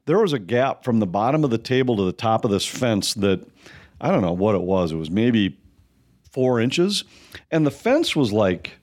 [0.05, 2.65] There was a gap from the bottom of the table to the top of this
[2.65, 3.45] fence that
[3.99, 4.91] I don't know what it was.
[4.91, 5.59] It was maybe
[6.31, 7.03] four inches,
[7.51, 8.77] and the fence was like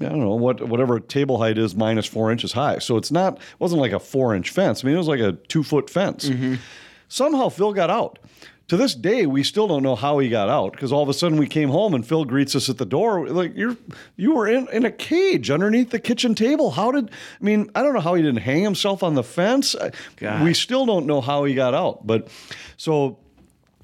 [0.00, 2.78] I don't know what whatever table height is minus four inches high.
[2.78, 4.82] So it's not it wasn't like a four inch fence.
[4.82, 6.28] I mean, it was like a two foot fence.
[6.28, 6.54] Mm-hmm.
[7.08, 8.18] Somehow Phil got out.
[8.68, 11.12] To this day, we still don't know how he got out because all of a
[11.12, 13.76] sudden we came home and Phil greets us at the door like you're
[14.16, 16.70] you were in, in a cage underneath the kitchen table.
[16.70, 17.68] How did I mean?
[17.74, 19.74] I don't know how he didn't hang himself on the fence.
[20.16, 20.44] God.
[20.44, 22.06] We still don't know how he got out.
[22.06, 22.28] But
[22.76, 23.18] so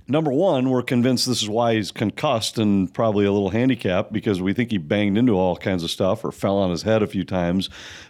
[0.09, 4.41] number one, we're convinced this is why he's concussed and probably a little handicapped because
[4.41, 7.07] we think he banged into all kinds of stuff or fell on his head a
[7.07, 7.69] few times.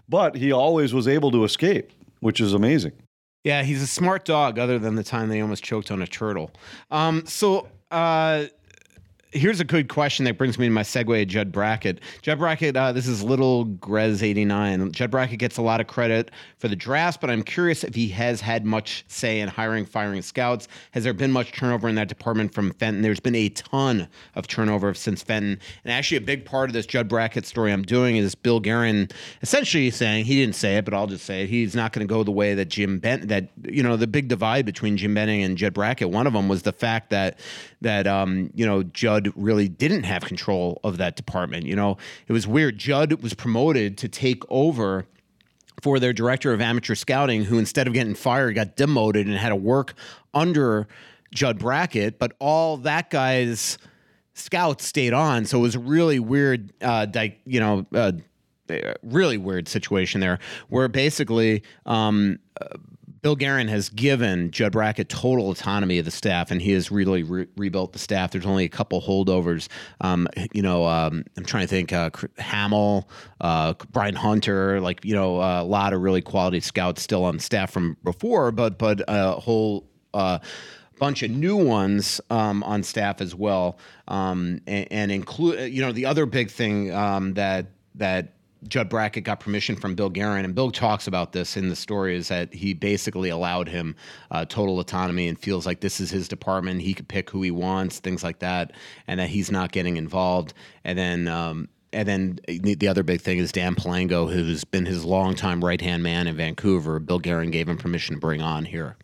[0.09, 2.93] But he always was able to escape, which is amazing.
[3.45, 6.51] Yeah, he's a smart dog, other than the time they almost choked on a turtle.
[6.91, 8.47] Um, so, uh,
[9.37, 12.01] here's a good question that brings me to my segue Judd Brackett.
[12.23, 14.93] Judd Brackett, uh, this is little Grez89.
[14.93, 18.09] Judd Brackett gets a lot of credit for the drafts, but I'm curious if he
[18.09, 20.69] has had much say in hiring, firing scouts.
[20.93, 23.03] Has there been much turnover in that department from Fenton?
[23.03, 25.61] There's been a ton of turnover since Fenton.
[25.85, 29.09] And actually, a big part of this Judd Brackett story I'm doing is Bill Guerin
[29.43, 32.13] essentially saying, he didn't say it, but I'll just say it, he's not going to
[32.13, 35.43] go the way that Jim Bent, that, you know, the big divide between Jim Benning
[35.43, 37.39] and Judd Brackett, one of them was the fact that,
[37.83, 41.65] that, um, you know, Judd really didn't have control of that department.
[41.67, 41.97] You know,
[42.29, 42.79] it was weird.
[42.79, 45.07] Judd was promoted to take over
[45.83, 49.51] for their director of amateur scouting, who instead of getting fired, got demoted and had
[49.51, 49.95] to work
[50.33, 50.89] under
[51.35, 52.19] Judd Brackett.
[52.19, 53.79] But all that guy's
[54.35, 58.13] scouts stayed on, so it was a really weird, uh, di- you know, uh,
[59.03, 61.63] really weird situation there, where basically.
[61.85, 62.69] Um, uh,
[63.27, 67.25] Bill Guerin has given Judd Brackett total autonomy of the staff, and he has really
[67.25, 68.31] re- rebuilt the staff.
[68.31, 69.67] There's only a couple holdovers.
[70.01, 71.93] Um, you know, um, I'm trying to think.
[71.93, 73.09] Uh, Hamill,
[73.41, 77.73] uh, Brian Hunter, like you know, a lot of really quality scouts still on staff
[77.73, 79.89] from before, but but a whole.
[80.15, 80.39] Uh,
[81.01, 85.91] bunch of new ones um, on staff as well, um, and, and include you know
[85.91, 88.36] the other big thing um, that that
[88.67, 92.17] Judd Brackett got permission from Bill Guerin, and Bill talks about this in the story,
[92.17, 93.97] is that he basically allowed him
[94.31, 96.83] uh, total autonomy and feels like this is his department.
[96.83, 98.73] He could pick who he wants, things like that,
[99.07, 100.55] and that he's not getting involved.
[100.85, 105.05] And then, um, and then the other big thing is Dan Palango, who's been his
[105.05, 106.99] longtime right hand man in Vancouver.
[106.99, 108.97] Bill Guerin gave him permission to bring on here.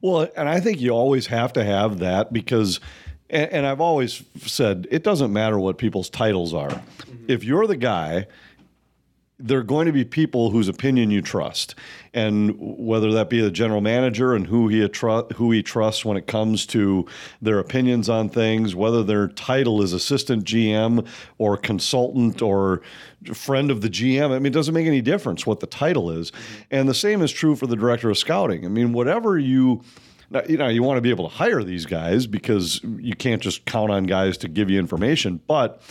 [0.00, 2.80] Well, and I think you always have to have that because
[3.32, 6.68] and, I've always said it doesn't matter what people's titles are.
[6.68, 7.24] Mm-hmm.
[7.28, 8.26] If you're the guy
[9.42, 11.74] there are going to be people whose opinion you trust,
[12.14, 14.88] and whether that be the general manager and who he
[15.34, 17.06] who he trusts when it comes to
[17.40, 21.06] their opinions on things, whether their title is assistant GM
[21.38, 22.82] or consultant or
[23.34, 24.30] friend of the GM.
[24.30, 26.62] I mean, it doesn't make any difference what the title is, mm-hmm.
[26.70, 28.64] and the same is true for the director of scouting.
[28.64, 29.82] I mean, whatever you
[30.48, 33.66] you know, you want to be able to hire these guys because you can't just
[33.66, 35.82] count on guys to give you information, but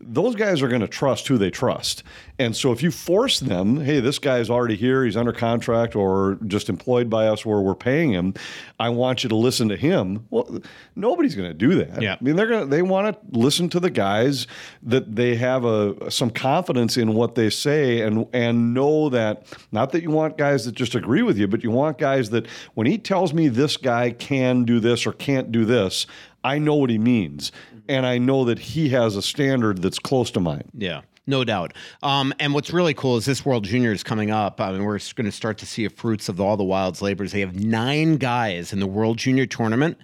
[0.00, 2.02] those guys are going to trust who they trust.
[2.38, 5.94] And so if you force them, hey, this guy is already here, he's under contract
[5.94, 8.34] or just employed by us where we're paying him,
[8.80, 10.26] I want you to listen to him.
[10.30, 10.60] Well,
[10.96, 12.02] nobody's going to do that.
[12.02, 12.16] Yeah.
[12.20, 14.46] I mean, they're going to they want to listen to the guys
[14.82, 19.92] that they have a some confidence in what they say and and know that not
[19.92, 22.86] that you want guys that just agree with you, but you want guys that when
[22.86, 26.06] he tells me this guy can do this or can't do this,
[26.42, 27.52] I know what he means
[27.88, 30.70] and I know that he has a standard that's close to mine.
[30.76, 31.02] Yeah.
[31.26, 31.72] No doubt.
[32.02, 34.60] Um, and what's really cool is this World Junior is coming up.
[34.60, 37.32] I mean, we're going to start to see the fruits of all the Wild's labors.
[37.32, 39.96] They have nine guys in the World Junior tournament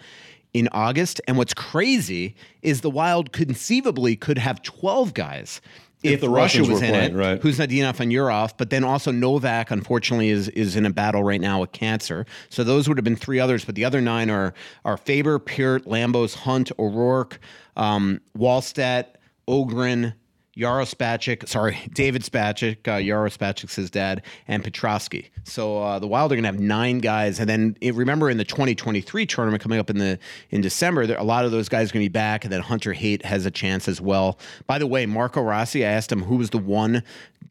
[0.54, 1.20] in August.
[1.28, 5.60] And what's crazy is the Wild conceivably could have 12 guys
[6.02, 7.40] if, if the Russia was in playing, it, right.
[7.40, 11.60] Khusnutdinov and Yurov, but then also Novak, unfortunately, is is in a battle right now
[11.60, 12.26] with cancer.
[12.48, 15.84] So those would have been three others, but the other nine are are Faber, Peart,
[15.84, 17.38] Lambos, Hunt, O'Rourke,
[17.76, 19.06] um, Wallstedt,
[19.46, 20.14] Ogren,
[20.60, 25.30] Yaro Spacek, sorry, David Spacek, uh, Yaro Spacek's his dad, and Petrosky.
[25.44, 28.44] So uh, the Wild are going to have nine guys, and then remember in the
[28.44, 30.18] 2023 tournament coming up in the
[30.50, 32.60] in December, there, a lot of those guys are going to be back, and then
[32.60, 34.38] Hunter Haight has a chance as well.
[34.66, 37.02] By the way, Marco Rossi, I asked him who was the one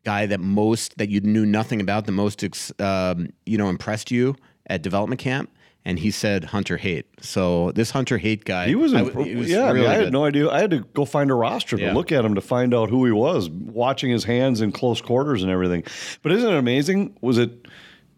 [0.04, 2.44] guy that most that you knew nothing about, the most
[2.80, 4.36] um, you know impressed you
[4.68, 5.50] at development camp
[5.86, 7.06] and he said Hunter Haight.
[7.22, 9.72] So this Hunter Haight guy, he was, I, was yeah.
[9.72, 10.50] Really I, had no idea.
[10.50, 11.94] I had to go find a roster to yeah.
[11.94, 15.42] look at him to find out who he was, watching his hands in close quarters
[15.42, 15.84] and everything.
[16.22, 17.18] But isn't it amazing?
[17.22, 17.68] Was it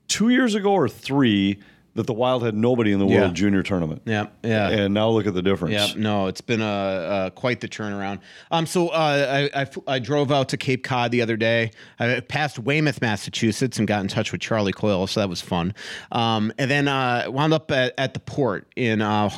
[0.08, 1.60] two years ago or three?
[1.95, 4.01] That the Wild had nobody in the World Junior Tournament.
[4.06, 4.69] Yeah, yeah.
[4.69, 5.73] And now look at the difference.
[5.73, 8.19] Yeah, no, it's been a, a quite the turnaround.
[8.49, 11.71] Um, so uh, I, I, I drove out to Cape Cod the other day.
[11.99, 15.73] I passed Weymouth, Massachusetts, and got in touch with Charlie Coyle, so that was fun.
[16.12, 19.30] Um, and then uh, wound up at, at the port in uh,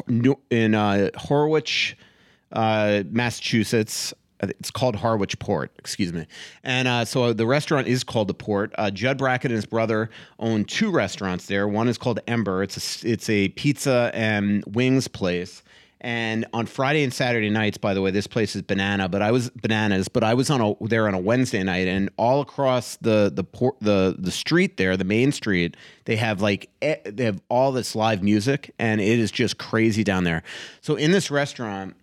[0.50, 1.96] in uh, Horwich,
[2.52, 4.14] uh, Massachusetts
[4.50, 6.26] it's called Harwich Port, excuse me.
[6.64, 8.74] And uh, so the restaurant is called the Port.
[8.78, 11.68] Uh, Judd Brackett and his brother own two restaurants there.
[11.68, 12.64] One is called Ember.
[12.64, 15.64] It's a it's a pizza and wings place.
[16.04, 19.08] And on Friday and Saturday nights, by the way, this place is banana.
[19.08, 20.10] But I was bananas.
[20.10, 23.46] But I was on a there on a Wednesday night, and all across the the
[23.46, 27.96] port the the street there, the main street, they have like they have all this
[27.96, 30.44] live music, and it is just crazy down there.
[30.82, 31.96] So in this restaurant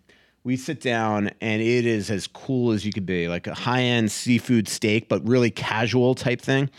[0.43, 4.11] we sit down and it is as cool as you could be like a high-end
[4.11, 6.71] seafood steak but really casual type thing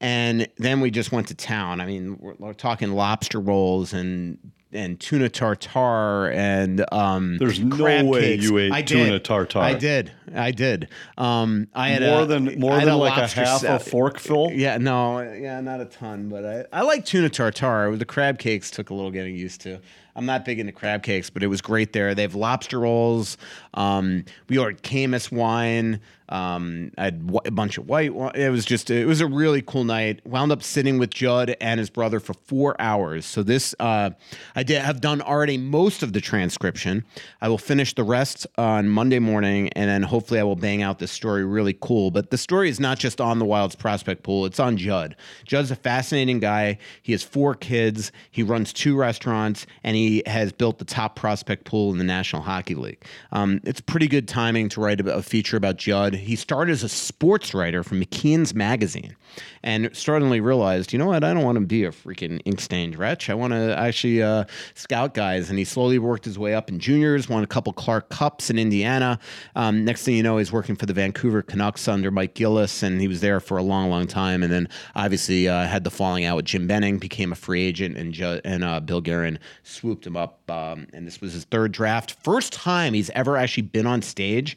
[0.00, 4.38] and then we just went to town i mean we're, we're talking lobster rolls and
[4.72, 8.44] and tuna tartare and um, There's no way cakes.
[8.44, 9.24] you ate I tuna did.
[9.24, 9.62] tartare.
[9.62, 10.12] I did.
[10.34, 10.88] I did.
[11.16, 14.50] Um, I had more a, than more than like a half sa- a forkful.
[14.52, 17.96] Yeah, no, yeah, not a ton, but I, I like tuna tartare.
[17.96, 19.80] The crab cakes took a little getting used to.
[20.16, 22.14] I'm not big into crab cakes, but it was great there.
[22.14, 23.36] They have lobster rolls.
[23.74, 26.00] Um, we ordered Caymus wine.
[26.28, 28.12] Um, I had a bunch of white.
[28.34, 30.20] It was just, it was a really cool night.
[30.26, 33.24] Wound up sitting with Judd and his brother for four hours.
[33.26, 34.10] So this, uh,
[34.54, 37.04] I did have done already most of the transcription.
[37.40, 40.98] I will finish the rest on Monday morning, and then hopefully I will bang out
[40.98, 42.10] this story really cool.
[42.10, 45.16] But the story is not just on the Wilds prospect pool; it's on Judd.
[45.44, 46.78] Judd's a fascinating guy.
[47.02, 48.10] He has four kids.
[48.30, 52.42] He runs two restaurants, and he has built the top prospect pool in the National
[52.42, 53.04] Hockey League.
[53.32, 56.14] Um, it's pretty good timing to write a feature about Judd.
[56.16, 59.16] He started as a sports writer for McKeen's magazine,
[59.62, 61.24] and suddenly realized, you know what?
[61.24, 63.28] I don't want to be a freaking ink stained wretch.
[63.30, 64.44] I want to actually uh,
[64.74, 65.50] scout guys.
[65.50, 67.28] And he slowly worked his way up in juniors.
[67.28, 69.18] Won a couple Clark Cups in Indiana.
[69.54, 73.00] Um, next thing you know, he's working for the Vancouver Canucks under Mike Gillis, and
[73.00, 74.42] he was there for a long, long time.
[74.42, 77.96] And then obviously uh, had the falling out with Jim Benning, became a free agent,
[77.96, 80.48] and Ju- and uh, Bill Guerin swooped him up.
[80.50, 84.56] Um, and this was his third draft, first time he's ever actually been on stage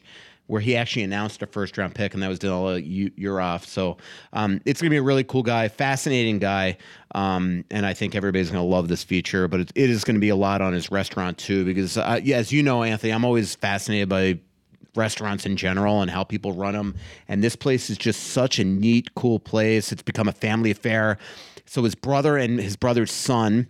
[0.50, 3.64] where he actually announced a first round pick, and that was Danila Yurov.
[3.64, 3.98] So
[4.32, 6.76] um, it's going to be a really cool guy, fascinating guy.
[7.14, 10.16] Um, and I think everybody's going to love this feature, but it, it is going
[10.16, 13.12] to be a lot on his restaurant too, because uh, yeah, as you know, Anthony,
[13.12, 14.40] I'm always fascinated by
[14.96, 16.96] restaurants in general and how people run them.
[17.28, 19.92] And this place is just such a neat, cool place.
[19.92, 21.18] It's become a family affair.
[21.66, 23.68] So his brother and his brother's son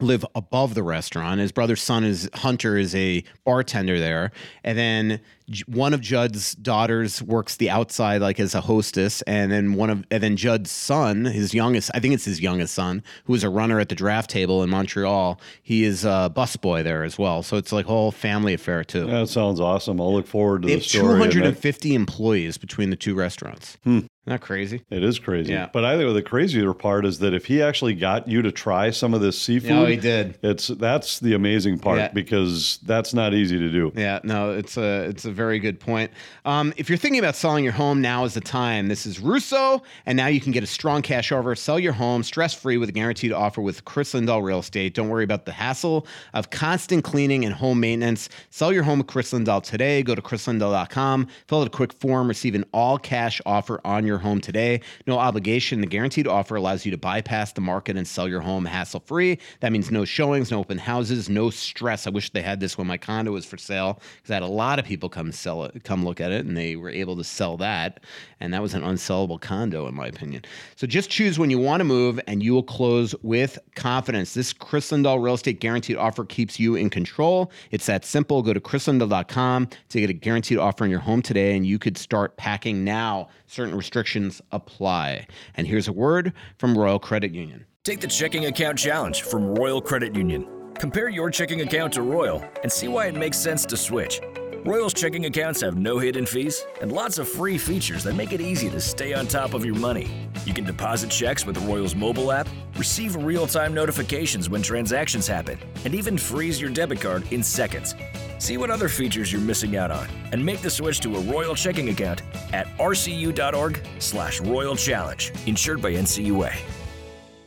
[0.00, 1.40] live above the restaurant.
[1.40, 4.32] His brother's son is Hunter is a bartender there,
[4.64, 5.20] and then
[5.66, 10.04] one of Judd's daughters works the outside like as a hostess, and then one of
[10.10, 13.48] and then Judd's son, his youngest, I think it's his youngest son, who is a
[13.48, 15.40] runner at the draft table in Montreal.
[15.62, 17.42] He is a busboy there as well.
[17.42, 19.06] So it's like a whole family affair too.
[19.06, 20.00] That sounds awesome.
[20.00, 21.30] I'll look forward to They the story.
[21.30, 23.78] 250 employees between the two restaurants.
[23.86, 24.82] Isn't that crazy?
[24.90, 25.52] It is crazy.
[25.52, 25.68] Yeah.
[25.72, 28.90] But I think the crazier part is that if he actually got you to try
[28.90, 30.38] some of this seafood, No, he did.
[30.42, 32.08] It's that's the amazing part Yeah.
[32.12, 33.92] because that's not easy to do.
[33.96, 36.10] Yeah, no, it's a it's a very good point.
[36.44, 38.88] Um, if you're thinking about selling your home, now is the time.
[38.88, 41.54] This is Russo, and now you can get a strong cash offer.
[41.54, 44.94] Sell your home stress free with a guaranteed offer with Kris Lindahl Real Estate.
[44.94, 48.28] Don't worry about the hassle of constant cleaning and home maintenance.
[48.50, 50.02] Sell your home with Kris Lindahl today.
[50.02, 54.17] Go to krislindahl.com, fill out a quick form, receive an all cash offer on your
[54.18, 54.80] home today.
[55.06, 55.80] No obligation.
[55.80, 59.38] The guaranteed offer allows you to bypass the market and sell your home hassle free.
[59.60, 62.06] That means no showings, no open houses, no stress.
[62.06, 64.46] I wish they had this when my condo was for sale because I had a
[64.46, 67.24] lot of people come sell it, come look at it, and they were able to
[67.24, 68.00] sell that.
[68.40, 70.42] And that was an unsellable condo, in my opinion.
[70.76, 74.34] So just choose when you want to move, and you will close with confidence.
[74.34, 77.50] This Kris Lindahl real estate guaranteed offer keeps you in control.
[77.70, 78.42] It's that simple.
[78.42, 81.96] Go to krislindahl.com to get a guaranteed offer on your home today, and you could
[81.98, 83.28] start packing now.
[83.46, 84.07] Certain restrictions
[84.52, 85.26] apply.
[85.54, 87.66] And here's a word from Royal Credit Union.
[87.84, 90.46] Take the checking account challenge from Royal Credit Union.
[90.74, 94.20] Compare your checking account to Royal and see why it makes sense to switch.
[94.64, 98.40] Royal's checking accounts have no hidden fees and lots of free features that make it
[98.40, 100.10] easy to stay on top of your money.
[100.44, 105.28] You can deposit checks with the Royal's mobile app, receive real time notifications when transactions
[105.28, 107.94] happen, and even freeze your debit card in seconds.
[108.38, 111.54] See what other features you're missing out on and make the switch to a Royal
[111.54, 115.32] checking account at rcu.org slash royal challenge.
[115.46, 116.77] Insured by NCUA.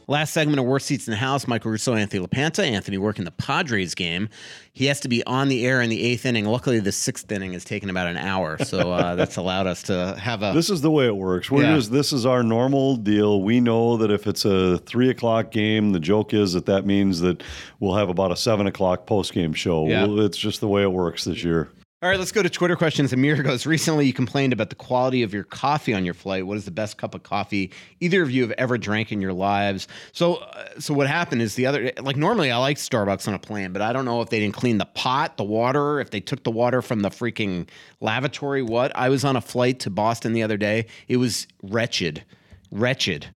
[0.07, 2.63] Last segment of Worst Seats in the House, Michael Russo, Anthony LaPanta.
[2.63, 4.29] Anthony working the Padres game.
[4.73, 6.45] He has to be on the air in the eighth inning.
[6.45, 10.15] Luckily, the sixth inning has taken about an hour, so uh, that's allowed us to
[10.19, 10.53] have a.
[10.53, 11.49] This is the way it works.
[11.51, 11.75] We're Yeah.
[11.75, 13.41] just this is our normal deal.
[13.41, 17.19] We know that if it's a three o'clock game, the joke is that that means
[17.21, 17.43] that
[17.79, 19.87] we'll have about a seven o'clock post game show.
[19.87, 20.05] Yeah.
[20.05, 21.69] Well, it's just the way it works this year.
[22.03, 23.13] All right, let's go to Twitter questions.
[23.13, 26.47] Amir goes, recently you complained about the quality of your coffee on your flight.
[26.47, 29.33] What is the best cup of coffee either of you have ever drank in your
[29.33, 29.87] lives?
[30.11, 33.39] So, uh, so what happened is the other, like normally I like Starbucks on a
[33.39, 36.19] plane, but I don't know if they didn't clean the pot, the water, if they
[36.19, 37.67] took the water from the freaking
[37.99, 38.91] lavatory, what?
[38.95, 40.87] I was on a flight to Boston the other day.
[41.07, 42.23] It was wretched,
[42.71, 43.27] wretched.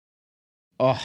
[0.79, 0.99] Oh,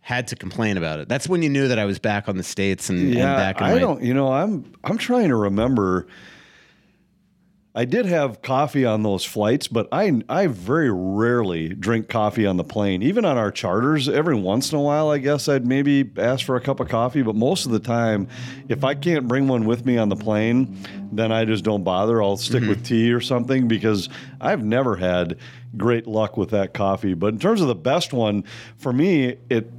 [0.00, 1.10] had to complain about it.
[1.10, 3.66] That's when you knew that I was back on the States and, and back in
[3.66, 4.02] I my, don't.
[4.02, 6.06] You know, I'm I'm trying to remember.
[7.72, 12.56] I did have coffee on those flights, but I I very rarely drink coffee on
[12.56, 13.00] the plane.
[13.00, 16.56] Even on our charters, every once in a while, I guess I'd maybe ask for
[16.56, 17.22] a cup of coffee.
[17.22, 18.26] But most of the time,
[18.68, 20.78] if I can't bring one with me on the plane,
[21.12, 22.20] then I just don't bother.
[22.20, 22.86] I'll stick with mm-hmm.
[22.86, 24.08] tea or something because
[24.40, 25.38] I've never had
[25.76, 27.14] great luck with that coffee.
[27.14, 28.44] But in terms of the best one,
[28.78, 29.70] for me, it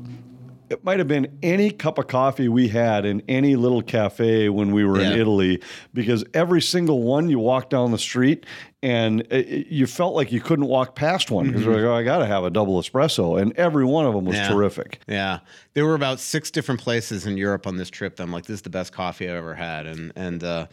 [0.72, 4.72] it might have been any cup of coffee we had in any little cafe when
[4.72, 5.11] we were Yeah.
[5.11, 5.61] in Italy,
[5.93, 8.45] because every single one you walk down the street
[8.84, 11.93] and it, it- you felt like you couldn't walk past one because you're like, oh,
[11.93, 14.47] I got to have a double espresso, and every one of them was Yeah.
[14.49, 14.99] terrific.
[15.07, 15.39] Yeah,
[15.74, 18.15] there were about six different places in Europe on this trip.
[18.15, 20.65] that I'm like, this is the best coffee I've ever had, and and uh,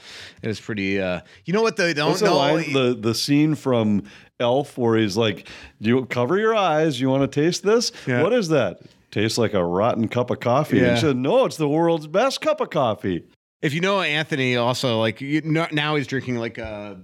[0.42, 1.00] it was pretty.
[1.00, 1.76] Uh, you know what?
[1.76, 2.36] They don't know.
[2.36, 2.72] line?
[2.72, 4.04] The the scene from
[4.40, 5.48] Elf where he's like,
[5.82, 7.00] "Do you cover your eyes?
[7.00, 7.92] You want to taste this?
[8.06, 8.22] Yeah.
[8.22, 8.80] What is that?
[9.10, 10.84] Tastes like a rotten cup of coffee." Yeah.
[10.84, 13.24] And he said, "No, it's the world's best cup of coffee."
[13.60, 17.00] If you know Anthony, also like you know, now he's drinking like a.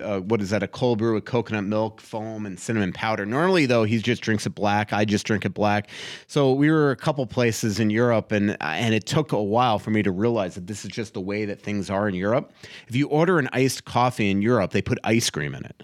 [0.00, 0.62] Uh, what is that?
[0.62, 3.26] A cold brew with coconut milk, foam, and cinnamon powder.
[3.26, 4.90] Normally, though, he just drinks it black.
[4.90, 5.90] I just drink it black.
[6.26, 9.90] So we were a couple places in Europe, and and it took a while for
[9.90, 12.52] me to realize that this is just the way that things are in Europe.
[12.88, 15.82] If you order an iced coffee in Europe, they put ice cream in it.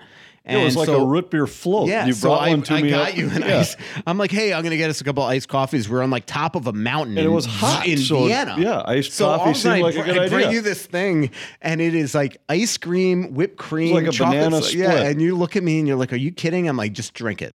[0.48, 1.88] It was like so- a root beer float.
[1.88, 2.90] Yeah, you so brought I, one to I me.
[2.90, 3.58] got up- you an yeah.
[3.58, 3.76] ice.
[4.06, 5.88] I'm like, hey, I'm gonna get us a couple of iced coffees.
[5.88, 8.56] We're on like top of a mountain, And in, it was hot, in so, Vienna.
[8.58, 11.30] yeah, iced so coffee seemed I like a good I bring you this thing,
[11.60, 15.36] and it is like ice cream, whipped cream, like a banana s- Yeah, and you
[15.36, 16.68] look at me and you're like, are you kidding?
[16.68, 17.52] I'm like, just drink it.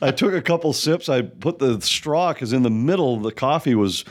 [0.00, 1.08] I took a couple sips.
[1.08, 4.04] I put the straw because in the middle the coffee was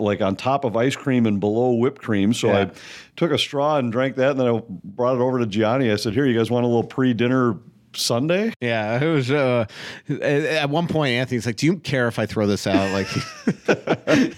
[0.00, 2.32] like on top of ice cream and below whipped cream.
[2.32, 2.58] So Yeah.
[2.58, 2.70] I
[3.16, 5.90] took a straw and drank that, and then I brought it over to Gianni.
[5.90, 7.56] I said, "Here, you guys want a little pre-dinner
[7.98, 9.30] Sunday?" Yeah, it was.
[9.30, 9.66] Uh,
[10.20, 13.08] at- one point, Anthony's like, "Do you care if I throw this out?" Like,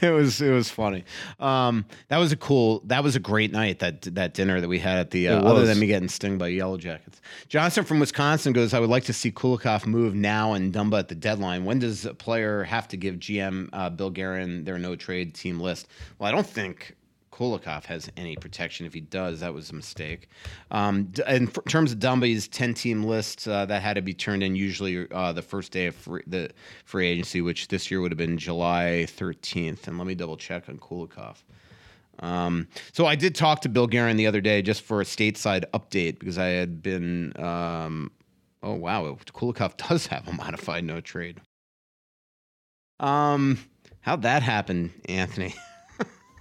[0.03, 0.41] it was.
[0.41, 1.05] It was funny.
[1.39, 2.83] Um, that was a cool.
[2.87, 3.79] That was a great night.
[3.81, 5.29] That that dinner that we had at the.
[5.29, 7.21] Uh, other than me getting stung by yellow jackets.
[7.49, 8.75] Johnson from Wisconsin goes.
[8.75, 11.65] I would like to see Kulikov move now and Dumba at the deadline.
[11.65, 15.61] When does a player have to give GM uh, Bill Guerin their no trade team
[15.61, 15.89] list?
[16.19, 16.97] Well, I don't think.
[17.41, 18.84] Kulikov has any protection.
[18.84, 20.28] If he does, that was a mistake.
[20.70, 24.43] Um, in f- terms of Dumby's 10 team list, uh, that had to be turned
[24.43, 26.51] in usually uh, the first day of free, the
[26.84, 29.88] free agency, which this year would have been July 13th.
[29.88, 31.36] And let me double check on Kulikov.
[32.18, 35.64] Um, so I did talk to Bill Guerin the other day just for a stateside
[35.72, 37.32] update because I had been.
[37.43, 38.11] Um,
[38.62, 41.41] oh wow, Kulikov does have a modified no trade.
[42.99, 43.59] Um,
[44.03, 45.55] how'd that happen, Anthony?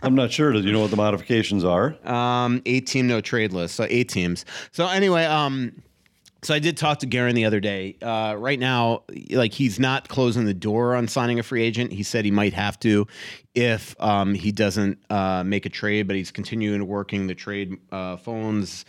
[0.02, 0.52] I'm not sure.
[0.54, 1.96] Do you know what the modifications are?
[2.08, 3.76] Um, eight team no trade list.
[3.76, 4.46] So eight teams.
[4.72, 5.82] So anyway, um,
[6.42, 7.98] so I did talk to Guerin the other day.
[8.02, 11.92] Uh, right now, like he's not closing the door on signing a free agent.
[11.92, 13.08] He said he might have to
[13.56, 18.16] if um, he doesn't uh, make a trade, but he's continuing working the trade uh,
[18.16, 18.86] phones.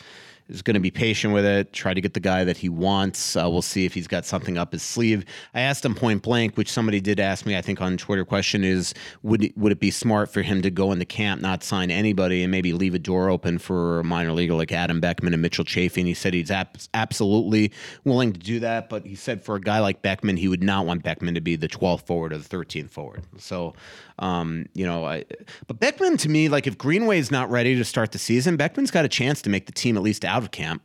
[0.51, 1.72] Is going to be patient with it.
[1.72, 3.36] Try to get the guy that he wants.
[3.36, 5.24] Uh, we'll see if he's got something up his sleeve.
[5.55, 7.57] I asked him point blank, which somebody did ask me.
[7.57, 8.24] I think on Twitter.
[8.24, 8.92] Question is,
[9.22, 12.42] would it, would it be smart for him to go into camp, not sign anybody,
[12.42, 15.64] and maybe leave a door open for a minor leaguer like Adam Beckman and Mitchell
[15.64, 16.01] Chaffee?
[16.01, 17.72] And he said he's ab- absolutely
[18.03, 20.84] willing to do that, but he said for a guy like Beckman, he would not
[20.84, 23.22] want Beckman to be the 12th forward or the 13th forward.
[23.38, 23.74] So,
[24.18, 25.26] um, you know, I,
[25.68, 29.05] but Beckman to me, like if Greenway's not ready to start the season, Beckman's got
[29.05, 30.82] a chance to make the team at least out camp.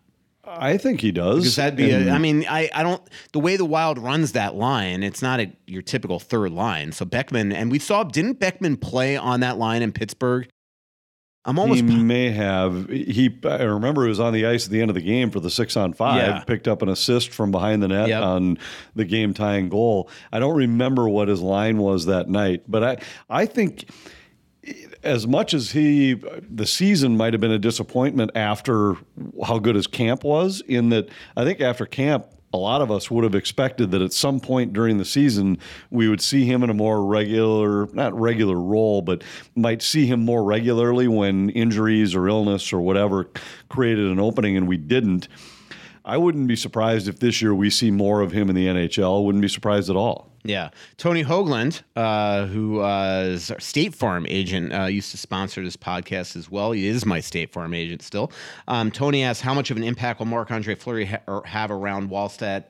[0.47, 1.39] I think he does.
[1.39, 3.01] Because that'd be, And a, I mean, I, I don't,
[3.31, 6.91] the way the Wild runs that line, it's not a, your typical third line.
[6.91, 10.47] So Beckman, and we saw, didn't Beckman play on that line in Pittsburgh?
[11.47, 12.89] I'm almost, he po- may have.
[12.89, 13.29] He.
[13.43, 15.51] I remember he was on the ice at the end of the game for the
[15.51, 16.17] six on five.
[16.17, 16.43] Yeah.
[16.43, 18.23] Picked up an assist from behind the net Yep.
[18.23, 18.57] on
[18.95, 20.09] the game tying goal.
[20.31, 22.97] I don't remember what his line was that night, but I.
[23.29, 23.87] I think
[25.05, 28.95] as much as he, the season might have been a disappointment after
[29.45, 30.61] how good his camp was.
[30.67, 34.13] In that, I think after camp, a lot of us would have expected that at
[34.13, 35.57] some point during the season
[35.91, 39.23] we would see him in a more regular, not regular role, but
[39.55, 43.29] might see him more regularly when injuries or illness or whatever
[43.69, 45.27] created an opening, and we didn't.
[46.05, 49.25] I wouldn't be surprised if this year we see more of him in the NHL.
[49.25, 50.34] Wouldn't be surprised at all.
[50.45, 50.69] Yeah.
[50.97, 55.75] Tony Hoagland, uh, who uh, is our State Farm agent, uh, used to sponsor this
[55.75, 56.71] podcast as well.
[56.71, 58.31] He is my State Farm agent still.
[58.67, 62.09] Um, Tony asks, how much of an impact will Marc Andre Fleury ha- have around
[62.09, 62.65] Wallstedt?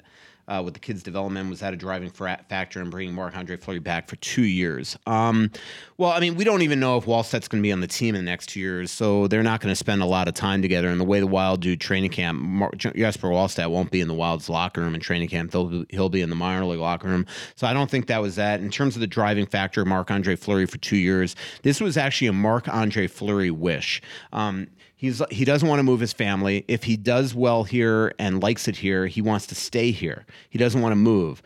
[0.48, 3.80] Uh, with the kids' development, was that a driving factor in bringing Marc Andre Fleury
[3.80, 4.96] back for two years?
[5.08, 5.50] Um,
[5.98, 8.14] well, I mean, we don't even know if Wallstedt's going to be on the team
[8.14, 10.62] in the next two years, so they're not going to spend a lot of time
[10.62, 10.88] together.
[10.90, 14.14] And the way the Wild do training camp, Mar- Jesper Wallstedt won't be in the
[14.14, 15.50] Wild's locker room in training camp.
[15.50, 17.26] They'll, he'll be in the minor league locker room.
[17.56, 18.60] So I don't think that was that.
[18.60, 22.28] In terms of the driving factor, Marc Andre Fleury for two years, this was actually
[22.28, 24.00] a Marc Andre Fleury wish.
[24.32, 24.68] Um,
[25.06, 26.66] He's he doesn't want to move his family.
[26.68, 30.26] If he does well here and likes it here, he wants to stay here.
[30.50, 31.44] He doesn't want to move.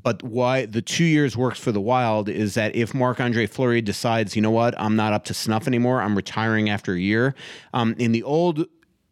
[0.00, 3.80] But why the two years works for the Wild is that if Marc Andre Fleury
[3.80, 7.34] decides, you know what, I'm not up to snuff anymore, I'm retiring after a year.
[7.74, 8.66] Um, in the old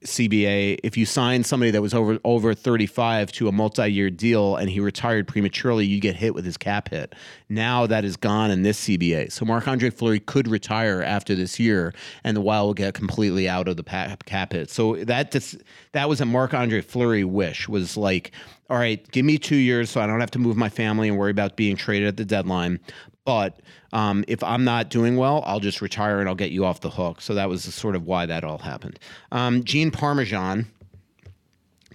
[0.05, 4.69] CBA, if you signed somebody that was over over 35 to a multi-year deal and
[4.69, 7.15] he retired prematurely, you get hit with his cap hit.
[7.49, 9.33] Now that is gone in this CBA.
[9.33, 13.67] So Marc-Andre Fleury could retire after this year and the Wild will get completely out
[13.67, 14.71] of the cap hit.
[14.71, 15.57] So that just,
[15.93, 18.33] that was a Marc-Andre Fleury wish was like,
[18.71, 21.19] all right, give me 2 years so I don't have to move my family and
[21.19, 22.81] worry about being traded at the deadline.
[23.25, 23.61] But
[23.93, 26.91] um, if I'm not doing well, I'll just retire and I'll get you off the
[26.91, 27.21] hook.
[27.21, 28.99] So that was sort of why that all happened.
[29.33, 30.67] Um, Gene Parmesan.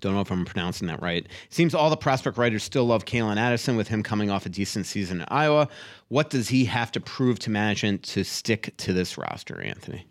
[0.02, 1.28] Don't know if I'm pronouncing that right.
[1.50, 4.86] Seems all the prospect writers still love Calen Addison with him coming off a decent
[4.86, 5.68] season in Iowa.
[6.08, 10.08] What does he have to prove to management to stick to this roster, Anthony?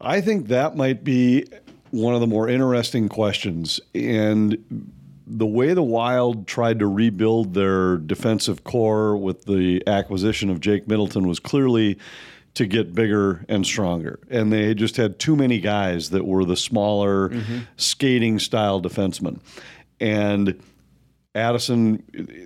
[0.00, 1.46] I think that might be
[1.90, 3.80] one of the more interesting questions.
[3.92, 4.56] And
[5.26, 10.86] the way the Wild tried to rebuild their defensive core with the acquisition of Jake
[10.86, 11.98] Middleton was clearly
[12.54, 14.20] to get bigger and stronger.
[14.30, 17.58] And they just had too many guys that were the smaller, mm-hmm.
[17.76, 19.40] skating style defensemen.
[19.98, 20.62] And
[21.34, 22.04] Addison,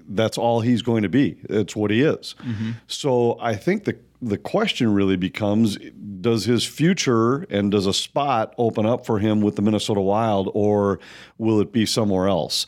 [0.09, 1.39] that's all he's going to be.
[1.49, 2.35] That's what he is.
[2.43, 2.70] Mm-hmm.
[2.87, 5.79] So I think the the question really becomes
[6.21, 10.51] does his future and does a spot open up for him with the Minnesota Wild
[10.55, 10.99] or
[11.39, 12.66] will it be somewhere else?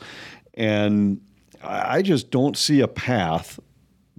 [0.53, 1.21] And
[1.63, 3.59] I just don't see a path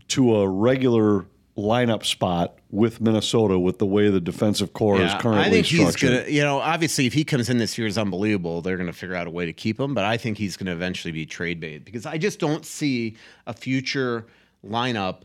[0.09, 1.27] to a regular
[1.57, 5.67] lineup spot with Minnesota with the way the defensive core yeah, is currently I think
[5.67, 6.11] structured.
[6.11, 8.87] He's gonna, you know, obviously if he comes in this year is unbelievable, they're going
[8.87, 9.95] to figure out a way to keep him.
[9.95, 13.17] But I think he's going to eventually be trade bait because I just don't see
[13.47, 14.27] a future
[14.65, 15.23] lineup.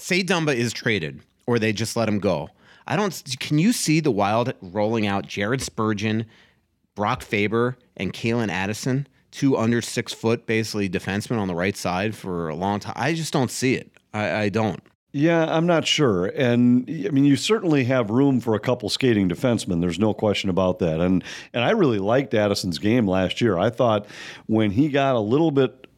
[0.00, 2.48] Say Dumba is traded or they just let him go.
[2.86, 3.22] I don't.
[3.38, 6.26] Can you see the Wild rolling out Jared Spurgeon,
[6.94, 12.14] Brock Faber, and Calen Addison, two under six foot, basically defensemen on the right side
[12.14, 12.94] for a long time?
[12.96, 13.92] I just don't see it.
[14.12, 14.82] I, I don't.
[15.12, 16.26] Yeah, I'm not sure.
[16.26, 19.80] And I mean, you certainly have room for a couple skating defensemen.
[19.80, 21.00] There's no question about that.
[21.00, 23.58] And and I really liked Addison's game last year.
[23.58, 24.06] I thought
[24.46, 25.88] when he got a little bit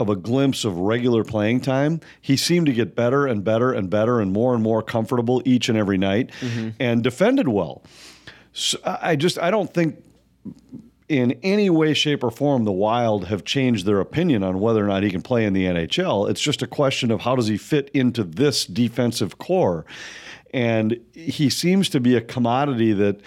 [0.00, 3.90] of a glimpse of regular playing time, he seemed to get better and better and
[3.90, 6.70] better and more and more comfortable each and every night mm-hmm.
[6.78, 7.82] and defended well.
[8.52, 10.02] So I just I don't think
[11.10, 14.86] in any way, shape, or form the Wild have changed their opinion on whether or
[14.86, 16.30] not he can play in the NHL.
[16.30, 19.84] It's just a question of how does he fit into this defensive core.
[20.54, 23.20] And he seems to be a commodity that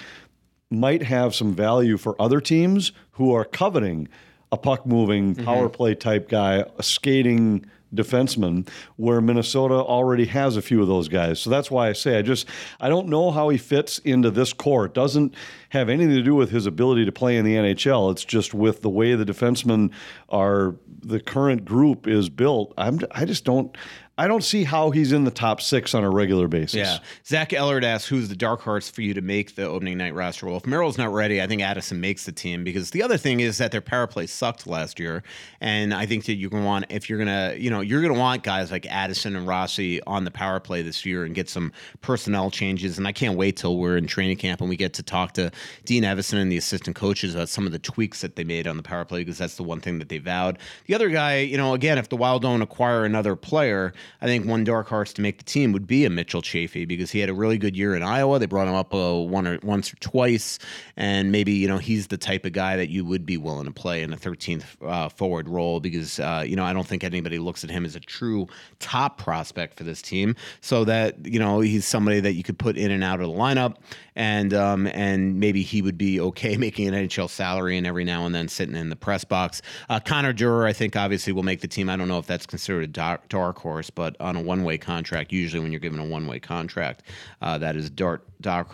[0.72, 4.08] might have some value for other teams who are coveting
[4.54, 5.44] a puck moving mm-hmm.
[5.44, 11.08] power play type guy, a skating defenseman, where Minnesota already has a few of those
[11.08, 11.40] guys.
[11.40, 12.48] So that's why I say I just
[12.80, 14.86] I don't know how he fits into this core.
[14.86, 15.34] It doesn't
[15.70, 18.12] have anything to do with his ability to play in the NHL.
[18.12, 19.92] It's just with the way the defensemen
[20.30, 22.74] are the current group is built.
[22.78, 23.76] I'm I just don't
[24.16, 26.76] I don't see how he's in the top six on a regular basis.
[26.76, 27.00] Yeah.
[27.26, 30.46] Zach Ellard asks, who's the dark horse for you to make the opening night roster?
[30.46, 33.40] Well, if Merrill's not ready, I think Addison makes the team because the other thing
[33.40, 35.24] is that their power play sucked last year.
[35.62, 38.14] And I think that going to want, if you're going to, you know, you're going
[38.14, 41.50] to want guys like Addison and Rossi on the power play this year and get
[41.50, 43.00] some personnel changes.
[43.00, 45.52] And I can't wait till we're in training camp and we get to talk to
[45.86, 48.78] Dean Evason and the assistant coaches about some of the tweaks that they made on
[48.78, 50.60] the power play because that's the one thing that they vowed.
[50.86, 54.46] The other guy, you know, again, if the Wild don't acquire another player, I think
[54.46, 57.30] one dark horse to make the team would be a Mitchell Chaffee because he had
[57.30, 58.40] a really good year in Iowa.
[58.40, 60.60] They brought him up uh, one or once or twice,
[60.98, 63.72] and maybe you know he's the type of guy that you would be willing to
[63.72, 67.40] play in a 13th uh, forward role because uh, you know I don't think anybody
[67.40, 68.48] looks at him as a true
[68.80, 70.36] top prospect for this team.
[70.62, 73.34] So that you know he's somebody that you could put in and out of the
[73.34, 73.76] lineup,
[74.16, 78.26] and um, and maybe he would be okay making an NHL salary and every now
[78.26, 79.62] and then sitting in the press box.
[79.90, 81.90] Uh, Connor Dewar, I think, obviously will make the team.
[81.90, 85.32] I don't know if that's considered a dark, dark horse, but on a one-way contract,
[85.32, 87.04] usually when you're given a one-way contract,
[87.42, 88.70] uh, that is dark, dark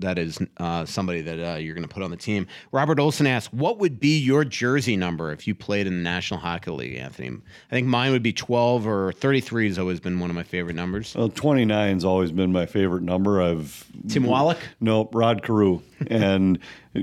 [0.00, 2.46] that is uh, somebody that uh, you're going to put on the team.
[2.72, 6.40] Robert Olson asks, "What would be your jersey number if you played in the National
[6.40, 7.30] Hockey League, Anthony?"
[7.70, 10.76] I think mine would be 12 or 33 has always been one of my favorite
[10.76, 11.14] numbers.
[11.14, 13.42] Well, 29 has always been my favorite number.
[13.42, 14.58] I've Tim Wallach.
[14.80, 15.80] No, Rod Carew.
[16.06, 16.58] and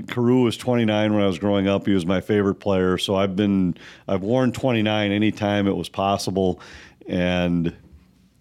[0.08, 1.86] Carew was 29 when I was growing up.
[1.86, 2.98] He was my favorite player.
[2.98, 3.76] So I've been
[4.06, 6.60] I've worn 29 anytime it was possible.
[7.06, 7.74] And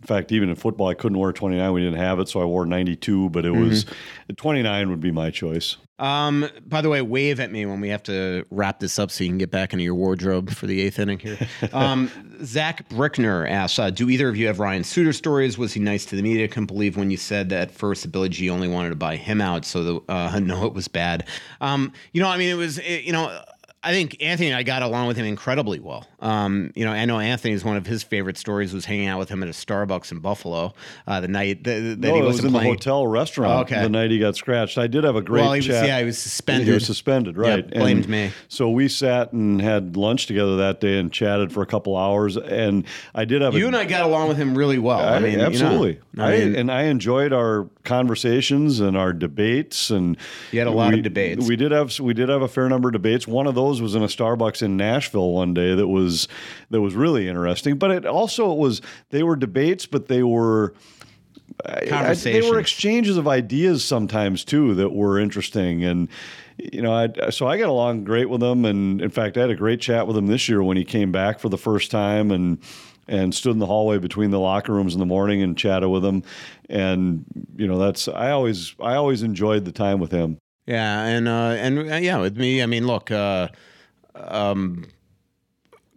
[0.08, 1.74] fact, even in football, I couldn't wear 29.
[1.74, 3.30] We didn't have it, so I wore 92.
[3.30, 3.70] But it mm-hmm.
[3.70, 3.86] was
[4.36, 5.78] 29 would be my choice.
[6.00, 9.24] Um, by the way, wave at me when we have to wrap this up so
[9.24, 11.38] you can get back into your wardrobe for the eighth inning here.
[11.74, 12.10] Um,
[12.44, 15.58] Zach Brickner asks, uh, do either of you have Ryan Suter stories?
[15.58, 16.46] Was he nice to the media?
[16.46, 18.96] I couldn't believe when you said that at first the Billy G only wanted to
[18.96, 21.28] buy him out, so the, uh, no, it was bad.
[21.62, 23.42] Um, you know, I mean, it was, it, you know,
[23.88, 26.06] I think Anthony and I got along with him incredibly well.
[26.20, 29.30] Um, you know, I know Anthony's one of his favorite stories was hanging out with
[29.30, 30.74] him at a Starbucks in Buffalo
[31.08, 32.66] uh, the night that, that no, he was in playing.
[32.66, 33.82] the hotel restaurant Oh, okay.
[33.82, 34.78] the night he got scratched.
[34.78, 35.88] I did have a great Well, he was- chat.
[35.88, 36.68] yeah, he was suspended.
[36.68, 37.66] He was suspended, right?
[37.70, 38.32] blamed And me.
[38.50, 42.36] So we sat and had lunch together that day and chatted for a couple hours.
[42.36, 42.84] And
[43.16, 45.00] I did have You a, and I got along with him really well.
[45.00, 46.00] I, I- mean, you know, absolutely.
[46.18, 49.90] I I, mean, and I enjoyed our conversations and our debates.
[49.92, 50.18] And
[50.52, 51.48] You had a lot of debates.
[51.48, 53.28] We did have we did have a fair number of debates.
[53.28, 56.28] One of those was in a Starbucks in Nashville one day that was
[56.70, 57.78] that was really interesting.
[57.78, 60.74] But it also it was they were debates, but they were.
[61.66, 66.08] I- I- they were exchanges of ideas sometimes too that were interesting and
[66.58, 69.50] you know I, so I got along great with him and in fact I had
[69.50, 72.30] a great chat with him this year when he came back for the first time
[72.32, 72.60] and
[73.08, 76.06] and stood in the hallway between the locker rooms in the morning and chatted with
[76.06, 76.22] him
[76.70, 77.26] and
[77.56, 80.38] you know that's I always I always enjoyed the time with him
[80.68, 83.48] Yeah, and uh, and uh, yeah, with me, I mean, look, uh,
[84.16, 84.86] um,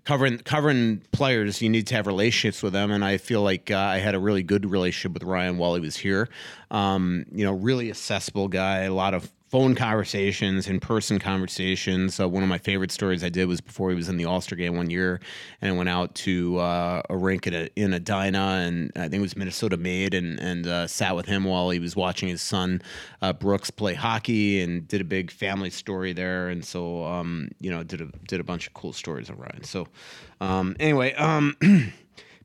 [0.05, 3.77] covering covering players, you need to have relationships with them, and I feel like uh,
[3.77, 6.29] I had a really good relationship with Ryan while he was here.
[6.71, 12.21] Um, you know, really accessible guy, a lot of phone conversations, in person conversations.
[12.21, 14.41] Uh, one of my favorite stories I did was before he was in the All
[14.41, 15.21] Star game one year,
[15.61, 19.15] and I went out to uh, a rink in a, in Edina, and I think
[19.15, 22.41] it was Minnesota Made, and and uh, sat with him while he was watching his
[22.41, 22.81] son
[23.23, 27.71] uh, Brooks play hockey, and did a big family story there, and so um, you
[27.71, 29.65] know did a did a bunch of cool stories Ryan.
[29.65, 29.89] So
[30.41, 31.13] um, anyway.
[31.15, 31.57] Um,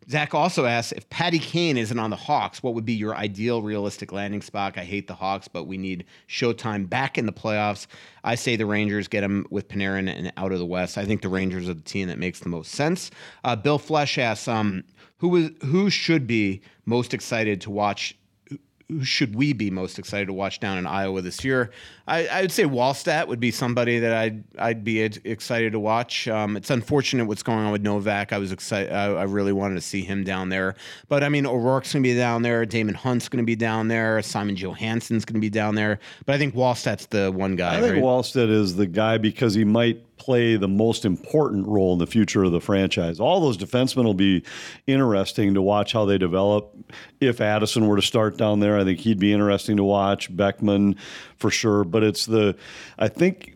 [0.10, 3.62] Zach also asks if Patty Kane isn't on the Hawks, what would be your ideal
[3.62, 4.78] realistic landing spot?
[4.78, 7.88] I hate the Hawks, but we need Showtime back in the playoffs.
[8.24, 10.98] I say the Rangers get him with Panarin and out of the West.
[10.98, 13.10] I think the Rangers are the team that makes the most sense.
[13.44, 14.84] Uh, Bill Flesh asks, um,
[15.18, 18.18] who is who should be most excited to watch?
[18.90, 21.72] Who should we be most excited to watch down in Iowa this year?
[22.08, 25.80] I, I would say Wallstedt would be somebody that I'd I'd be ed- excited to
[25.80, 26.28] watch.
[26.28, 28.32] Um, it's unfortunate what's going on with Novak.
[28.32, 28.92] I was excited.
[28.92, 30.76] I, I really wanted to see him down there.
[31.08, 32.66] But I mean, O'Rourke's going to be down there.
[32.66, 34.22] Damon Hunt's going to be down there.
[34.22, 36.00] Simon Johansson's going to be down there.
[36.26, 37.78] But I think Wallstedt's the one guy.
[37.78, 38.04] I think right?
[38.04, 42.44] Wallstedt is the guy because he might play the most important role in the future
[42.44, 43.20] of the franchise.
[43.20, 44.44] All those defensemen will be
[44.88, 46.76] interesting to watch how they develop.
[47.20, 50.36] If Addison were to start down there, I think he'd be interesting to watch.
[50.36, 50.96] Beckman
[51.38, 51.84] for sure.
[51.96, 52.58] But it's the,
[53.00, 53.56] I think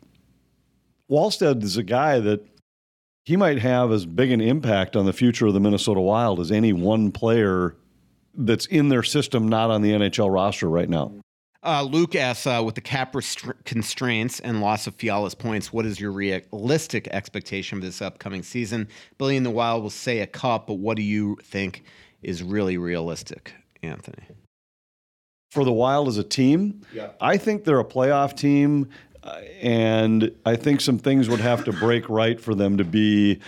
[1.12, 2.40] Wallstedt is a guy that
[3.26, 6.54] he might have as big an impact on the future of the Minnesota Wild as
[6.54, 7.76] any one player
[8.34, 11.12] that's in their system, not on the NHL roster right now.
[11.64, 13.14] Uh, Luke asks, uh, with the cap
[13.66, 18.88] constraints and loss of Fiala's points, what is your realistic expectation for this upcoming season?
[19.18, 21.84] Billy in the Wild will say a cup, but what do you think
[22.22, 24.24] is really realistic, Anthony?
[25.50, 26.82] For the Wild as a team.
[26.94, 27.10] Yeah.
[27.20, 28.90] I think they're a playoff team,
[29.24, 33.40] uh, and I think some things would have to break right for them to be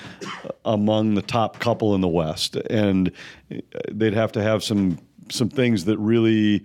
[0.65, 3.11] among the top couple in the West, and
[3.51, 3.57] uh,
[3.91, 4.97] they'd have to have some
[5.29, 6.63] some things that really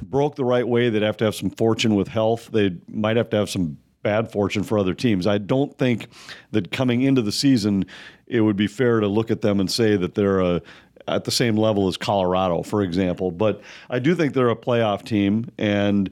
[0.00, 0.88] broke the right way.
[0.88, 2.48] They'd have to have some fortune with health.
[2.50, 5.26] They might have to have some bad fortune for other teams.
[5.26, 6.08] I don't think
[6.50, 7.84] that coming into the season,
[8.26, 10.62] it would be fair to look at them and say that they're a
[11.08, 13.30] at the same level as Colorado, for example.
[13.30, 16.10] But I do think they're a playoff team, and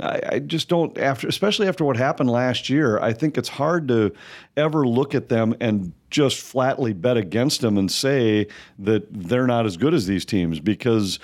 [0.00, 2.98] I, I just don't after, especially after what happened last year.
[3.00, 4.12] I think it's hard to
[4.56, 8.46] ever look at them and just flatly bet against them and say
[8.78, 11.18] that they're not as good as these teams because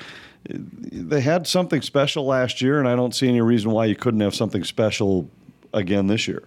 [0.48, 4.20] they had something special last year, and I don't see any reason why you couldn't
[4.20, 5.28] have something special
[5.72, 6.42] again this year.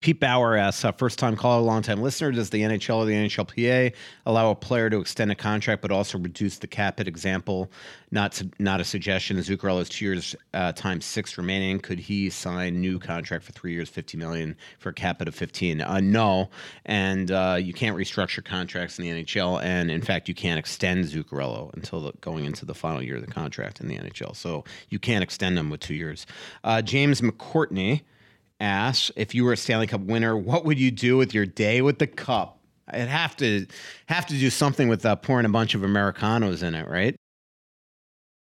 [0.00, 3.14] Pete Bauer asks, uh, first time caller, long time listener, does the NHL or the
[3.14, 3.92] NHLPA
[4.26, 7.68] allow a player to extend a contract but also reduce the cap at example?
[8.12, 9.36] Not not a suggestion.
[9.38, 11.80] Zuccarello has two years uh, times six remaining.
[11.80, 15.80] Could he sign new contract for three years, fifty million for a cap of fifteen?
[15.80, 16.48] Uh, no,
[16.86, 21.06] and uh, you can't restructure contracts in the NHL, and in fact, you can't extend
[21.06, 24.36] Zuccarello until the, going into the final year of the contract in the NHL.
[24.36, 26.24] So you can't extend them with two years.
[26.62, 28.02] Uh, James McCourtney
[28.60, 31.80] asks if you were a Stanley Cup winner, what would you do with your day
[31.82, 32.58] with the cup?
[32.88, 33.66] I'd have to
[34.06, 37.14] have to do something with uh, pouring a bunch of americanos in it, right?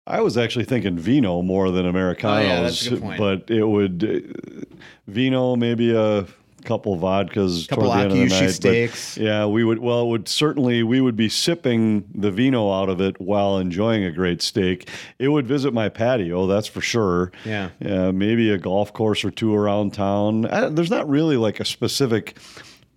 [0.06, 3.18] I was actually thinking vino more than americanos, Oh, yeah, that's a good point.
[3.18, 4.76] but it would uh,
[5.08, 6.26] vino maybe a
[6.66, 8.50] couple of vodkas Couple toward the end of the night.
[8.50, 9.16] steaks.
[9.16, 9.78] yeah, we would.
[9.78, 14.04] Well, it would certainly we would be sipping the vino out of it while enjoying
[14.04, 14.88] a great steak.
[15.18, 17.32] It would visit my patio, that's for sure.
[17.44, 17.70] Yeah.
[17.80, 20.46] yeah maybe a golf course or two around town.
[20.46, 22.36] I, there's not really like a specific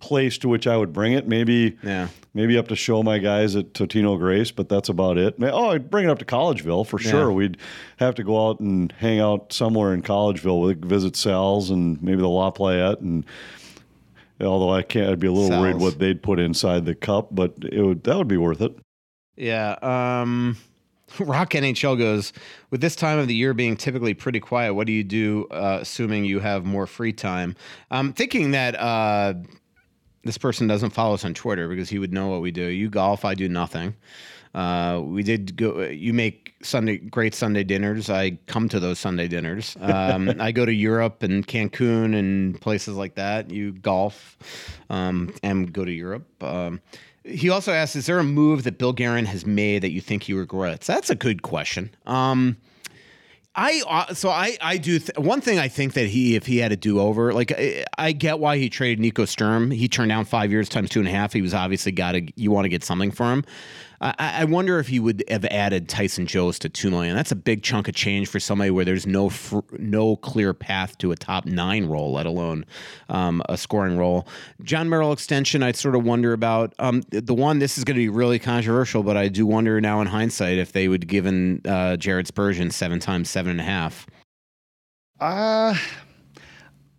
[0.00, 1.28] place to which I would bring it.
[1.28, 2.08] Maybe Yeah.
[2.32, 5.34] maybe up to show my guys at Totino Grace, but that's about it.
[5.42, 7.28] Oh, I'd bring it up to Collegeville for sure.
[7.28, 7.34] Yeah.
[7.36, 7.58] We'd
[7.98, 10.66] have to go out and hang out somewhere in Collegeville.
[10.66, 13.26] We'd visit Sal's and maybe the La Playette and
[14.40, 17.54] Although I can't, I'd be a little worried what they'd put inside the cup, but
[17.70, 18.76] it would that would be worth it.
[19.36, 19.76] Yeah.
[19.82, 20.56] Um,
[21.18, 22.32] Rock NHL goes
[22.70, 24.74] with this time of the year being typically pretty quiet.
[24.74, 27.56] What do you do, uh, assuming you have more free time?
[27.90, 29.34] I'm thinking that uh,
[30.24, 32.64] this person doesn't follow us on Twitter because he would know what we do.
[32.64, 33.96] You golf, I do nothing.
[34.54, 35.82] Uh, we did go.
[35.82, 38.10] You make Sunday great Sunday dinners.
[38.10, 39.76] I come to those Sunday dinners.
[39.80, 43.50] Um, I go to Europe and Cancun and places like that.
[43.50, 44.36] You golf
[44.90, 46.26] um, and go to Europe.
[46.42, 46.80] Um,
[47.24, 50.24] he also asks, "Is there a move that Bill Guerin has made that you think
[50.24, 51.90] he regrets?" That's a good question.
[52.06, 52.56] Um,
[53.54, 56.58] I uh, so I I do th- one thing I think that he if he
[56.58, 59.72] had a do over like I, I get why he traded Nico Sturm.
[59.72, 61.32] He turned down five years times two and a half.
[61.32, 63.44] He was obviously got to you want to get something for him.
[64.02, 67.14] I, I wonder if he would have added Tyson Jost to two million.
[67.14, 70.96] That's a big chunk of change for somebody where there's no fr- no clear path
[70.98, 72.64] to a top nine role let alone
[73.10, 74.26] um, a scoring role.
[74.62, 78.00] Jon Merrill extension I sort of wonder about um, the one this is going to
[78.00, 81.96] be really controversial but I do wonder now in hindsight if they would given uh,
[81.96, 84.06] Jared Spurgeon seven times seven and a half.
[85.20, 85.74] Uh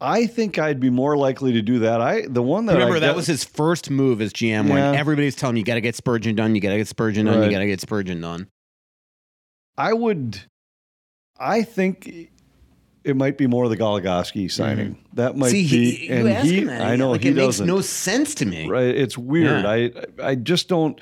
[0.04, 2.02] I think I'd be more likely to do that.
[2.02, 4.74] I the one that Remember I that get- was his first move as GM Yeah.
[4.74, 7.26] when everybody's telling him you got to get Spurgeon done, you got to get Spurgeon
[7.28, 7.46] done, Right.
[7.46, 8.48] you got to get Spurgeon done.
[9.78, 10.42] I would.
[11.40, 12.32] I think
[13.04, 14.98] it might be more the Goligoski signing.
[15.14, 15.68] That might Mm-hmm.
[15.68, 15.92] See, be.
[15.92, 17.68] he, you and ask he, him that, I know like he it makes doesn't.
[17.68, 18.68] no sense to me.
[18.68, 19.64] Right, it's weird.
[19.64, 19.70] Yeah.
[19.70, 19.92] I
[20.24, 21.00] I just don't.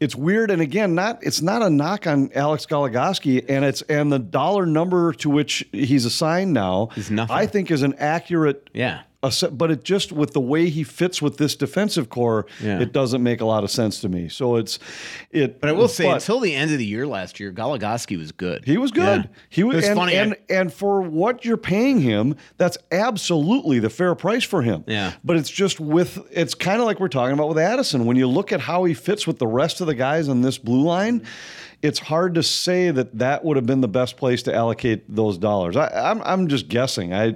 [0.00, 4.10] It's weird, and again, not it's not a knock on Alex Goligoski, and it's and
[4.10, 6.88] the dollar number to which he's assigned now.
[6.96, 7.36] Is nothing.
[7.36, 8.68] I think is an accurate.
[8.74, 9.02] Yeah.
[9.22, 12.80] Ass- But it just with the way he fits with this defensive core, Yeah.
[12.80, 14.28] it doesn't make a lot of sense to me.
[14.28, 14.78] So it's
[15.30, 15.60] it.
[15.60, 18.64] But I will say, until the end of the year last year, Goligoski was good.
[18.64, 19.22] He was good.
[19.24, 19.38] Yeah.
[19.48, 23.90] He was, was and, funny, And, and for what you're paying him, that's absolutely the
[23.90, 24.84] fair price for him.
[24.86, 25.12] Yeah.
[25.24, 28.06] But it's just with it's kind of like we're talking about with Addison.
[28.06, 30.58] When you look at how he fits with the rest of the guys on this
[30.58, 31.22] blue line,
[31.82, 35.36] it's hard to say that that would have been the best place to allocate those
[35.38, 35.76] dollars.
[35.76, 37.12] I, I'm I'm just guessing.
[37.12, 37.34] I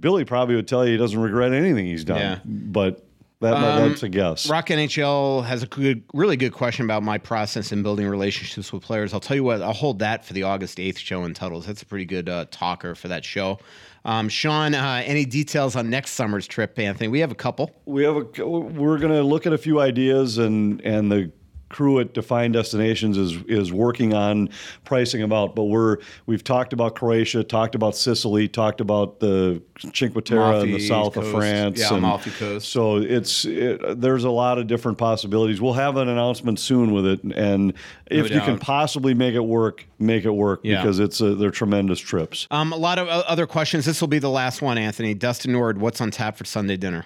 [0.00, 2.18] Billy probably would tell you he doesn't regret anything he's done.
[2.18, 2.38] Yeah.
[2.44, 3.06] But
[3.40, 4.48] that Um, that's a guess.
[4.48, 8.82] Rock NHL has a good, really good question about my process in building relationships with
[8.82, 9.12] players.
[9.12, 11.66] I'll tell you what, I'll hold that for the August 8th show in Tuttles.
[11.66, 13.58] That's a pretty good uh, talker for that show.
[14.06, 17.08] Um, Sean, uh, any details on next summer's trip, Anthony?
[17.08, 17.70] We have a couple.
[17.84, 18.46] We have a.
[18.46, 21.32] We're going to look at a few ideas, and and the
[21.76, 24.48] crew at Define Destinations is is working on
[24.84, 25.54] pricing them out.
[25.54, 29.62] But we're we've talked about Croatia, talked about Sicily, talked about the
[29.92, 31.78] Cinque Terre in the south of France.
[31.78, 32.70] Yeah, Amalfi Coast.
[32.70, 35.60] So it's it, there's a lot of different possibilities.
[35.60, 37.74] We'll have an announcement soon with it, and
[38.06, 40.80] if you can possibly make it work, make it work Yeah.
[40.80, 42.46] because it's a, they're tremendous trips.
[42.50, 43.84] Um, a lot of other questions.
[43.84, 45.12] This will be the last one, Anthony.
[45.12, 47.04] Dustin Nord, what's on tap for Sunday dinner?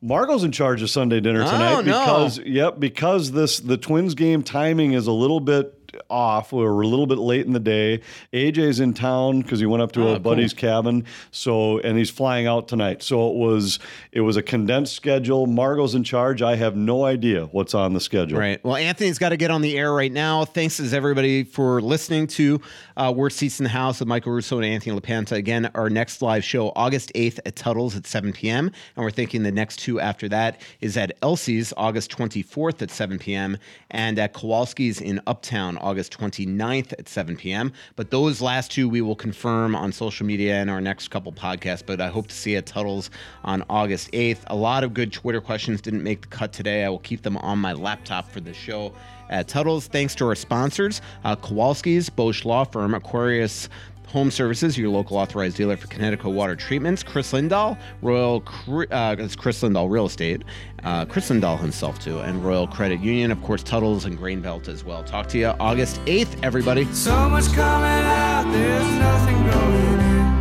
[0.00, 1.82] Margot's in charge of Sunday dinner oh, tonight Oh, no.
[1.82, 5.77] because yep, because this the Twins game timing is a little bit
[6.10, 6.52] off.
[6.52, 8.00] We were a little bit late in the day.
[8.32, 10.18] AJ's in town because he went up to Oh, a cool.
[10.20, 11.04] buddy's cabin.
[11.30, 13.02] So and he's flying out tonight.
[13.02, 13.78] So it was
[14.12, 15.46] it was a condensed schedule.
[15.46, 16.42] Margot's in charge.
[16.42, 18.38] I have no idea what's on the schedule.
[18.38, 18.62] Right.
[18.64, 20.44] Well, Anthony's got to get on the air right now.
[20.44, 22.60] Thanks as everybody for listening to
[22.96, 25.32] uh, Worst Seats in the House with Michael Russo and Anthony LaPanta.
[25.32, 28.66] Again, our next live show, August 8th at Tuttle's at 7 p.m.
[28.96, 33.18] And we're thinking the next two after that is at Elsie's, August 24th at 7
[33.18, 33.56] p.m.
[33.90, 37.72] and at Kowalski's in Uptown, August 29th at 7 p.m.
[37.96, 41.82] But those last two we will confirm on social media in our next couple podcasts.
[41.84, 43.08] But I hope to see you at Tuttle's
[43.42, 44.40] on August 8th.
[44.48, 46.84] A lot of good Twitter questions didn't make the cut today.
[46.84, 48.92] I will keep them on my laptop for the show
[49.30, 49.86] at Tuttle's.
[49.86, 53.70] Thanks to our sponsors, uh, Kowalski's, Bosch Law Firm, Aquarius
[54.08, 57.02] Home Services, your local authorized dealer for Kinetico water treatments.
[57.02, 58.42] Kris Lindahl, Royal,
[58.90, 60.44] uh, it's Kris Lindahl Real Estate,
[60.82, 64.82] uh, Kris Lindahl himself too, and Royal Credit Union, of course, Tuttles and Grainbelt as
[64.82, 65.04] well.
[65.04, 66.86] Talk to you August 8th, everybody.
[66.94, 70.38] So much coming out, there's nothing going in.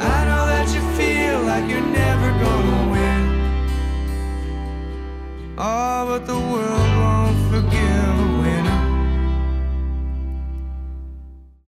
[0.00, 3.22] I know that you feel like you're never gonna win.
[5.58, 6.93] Oh, but the world.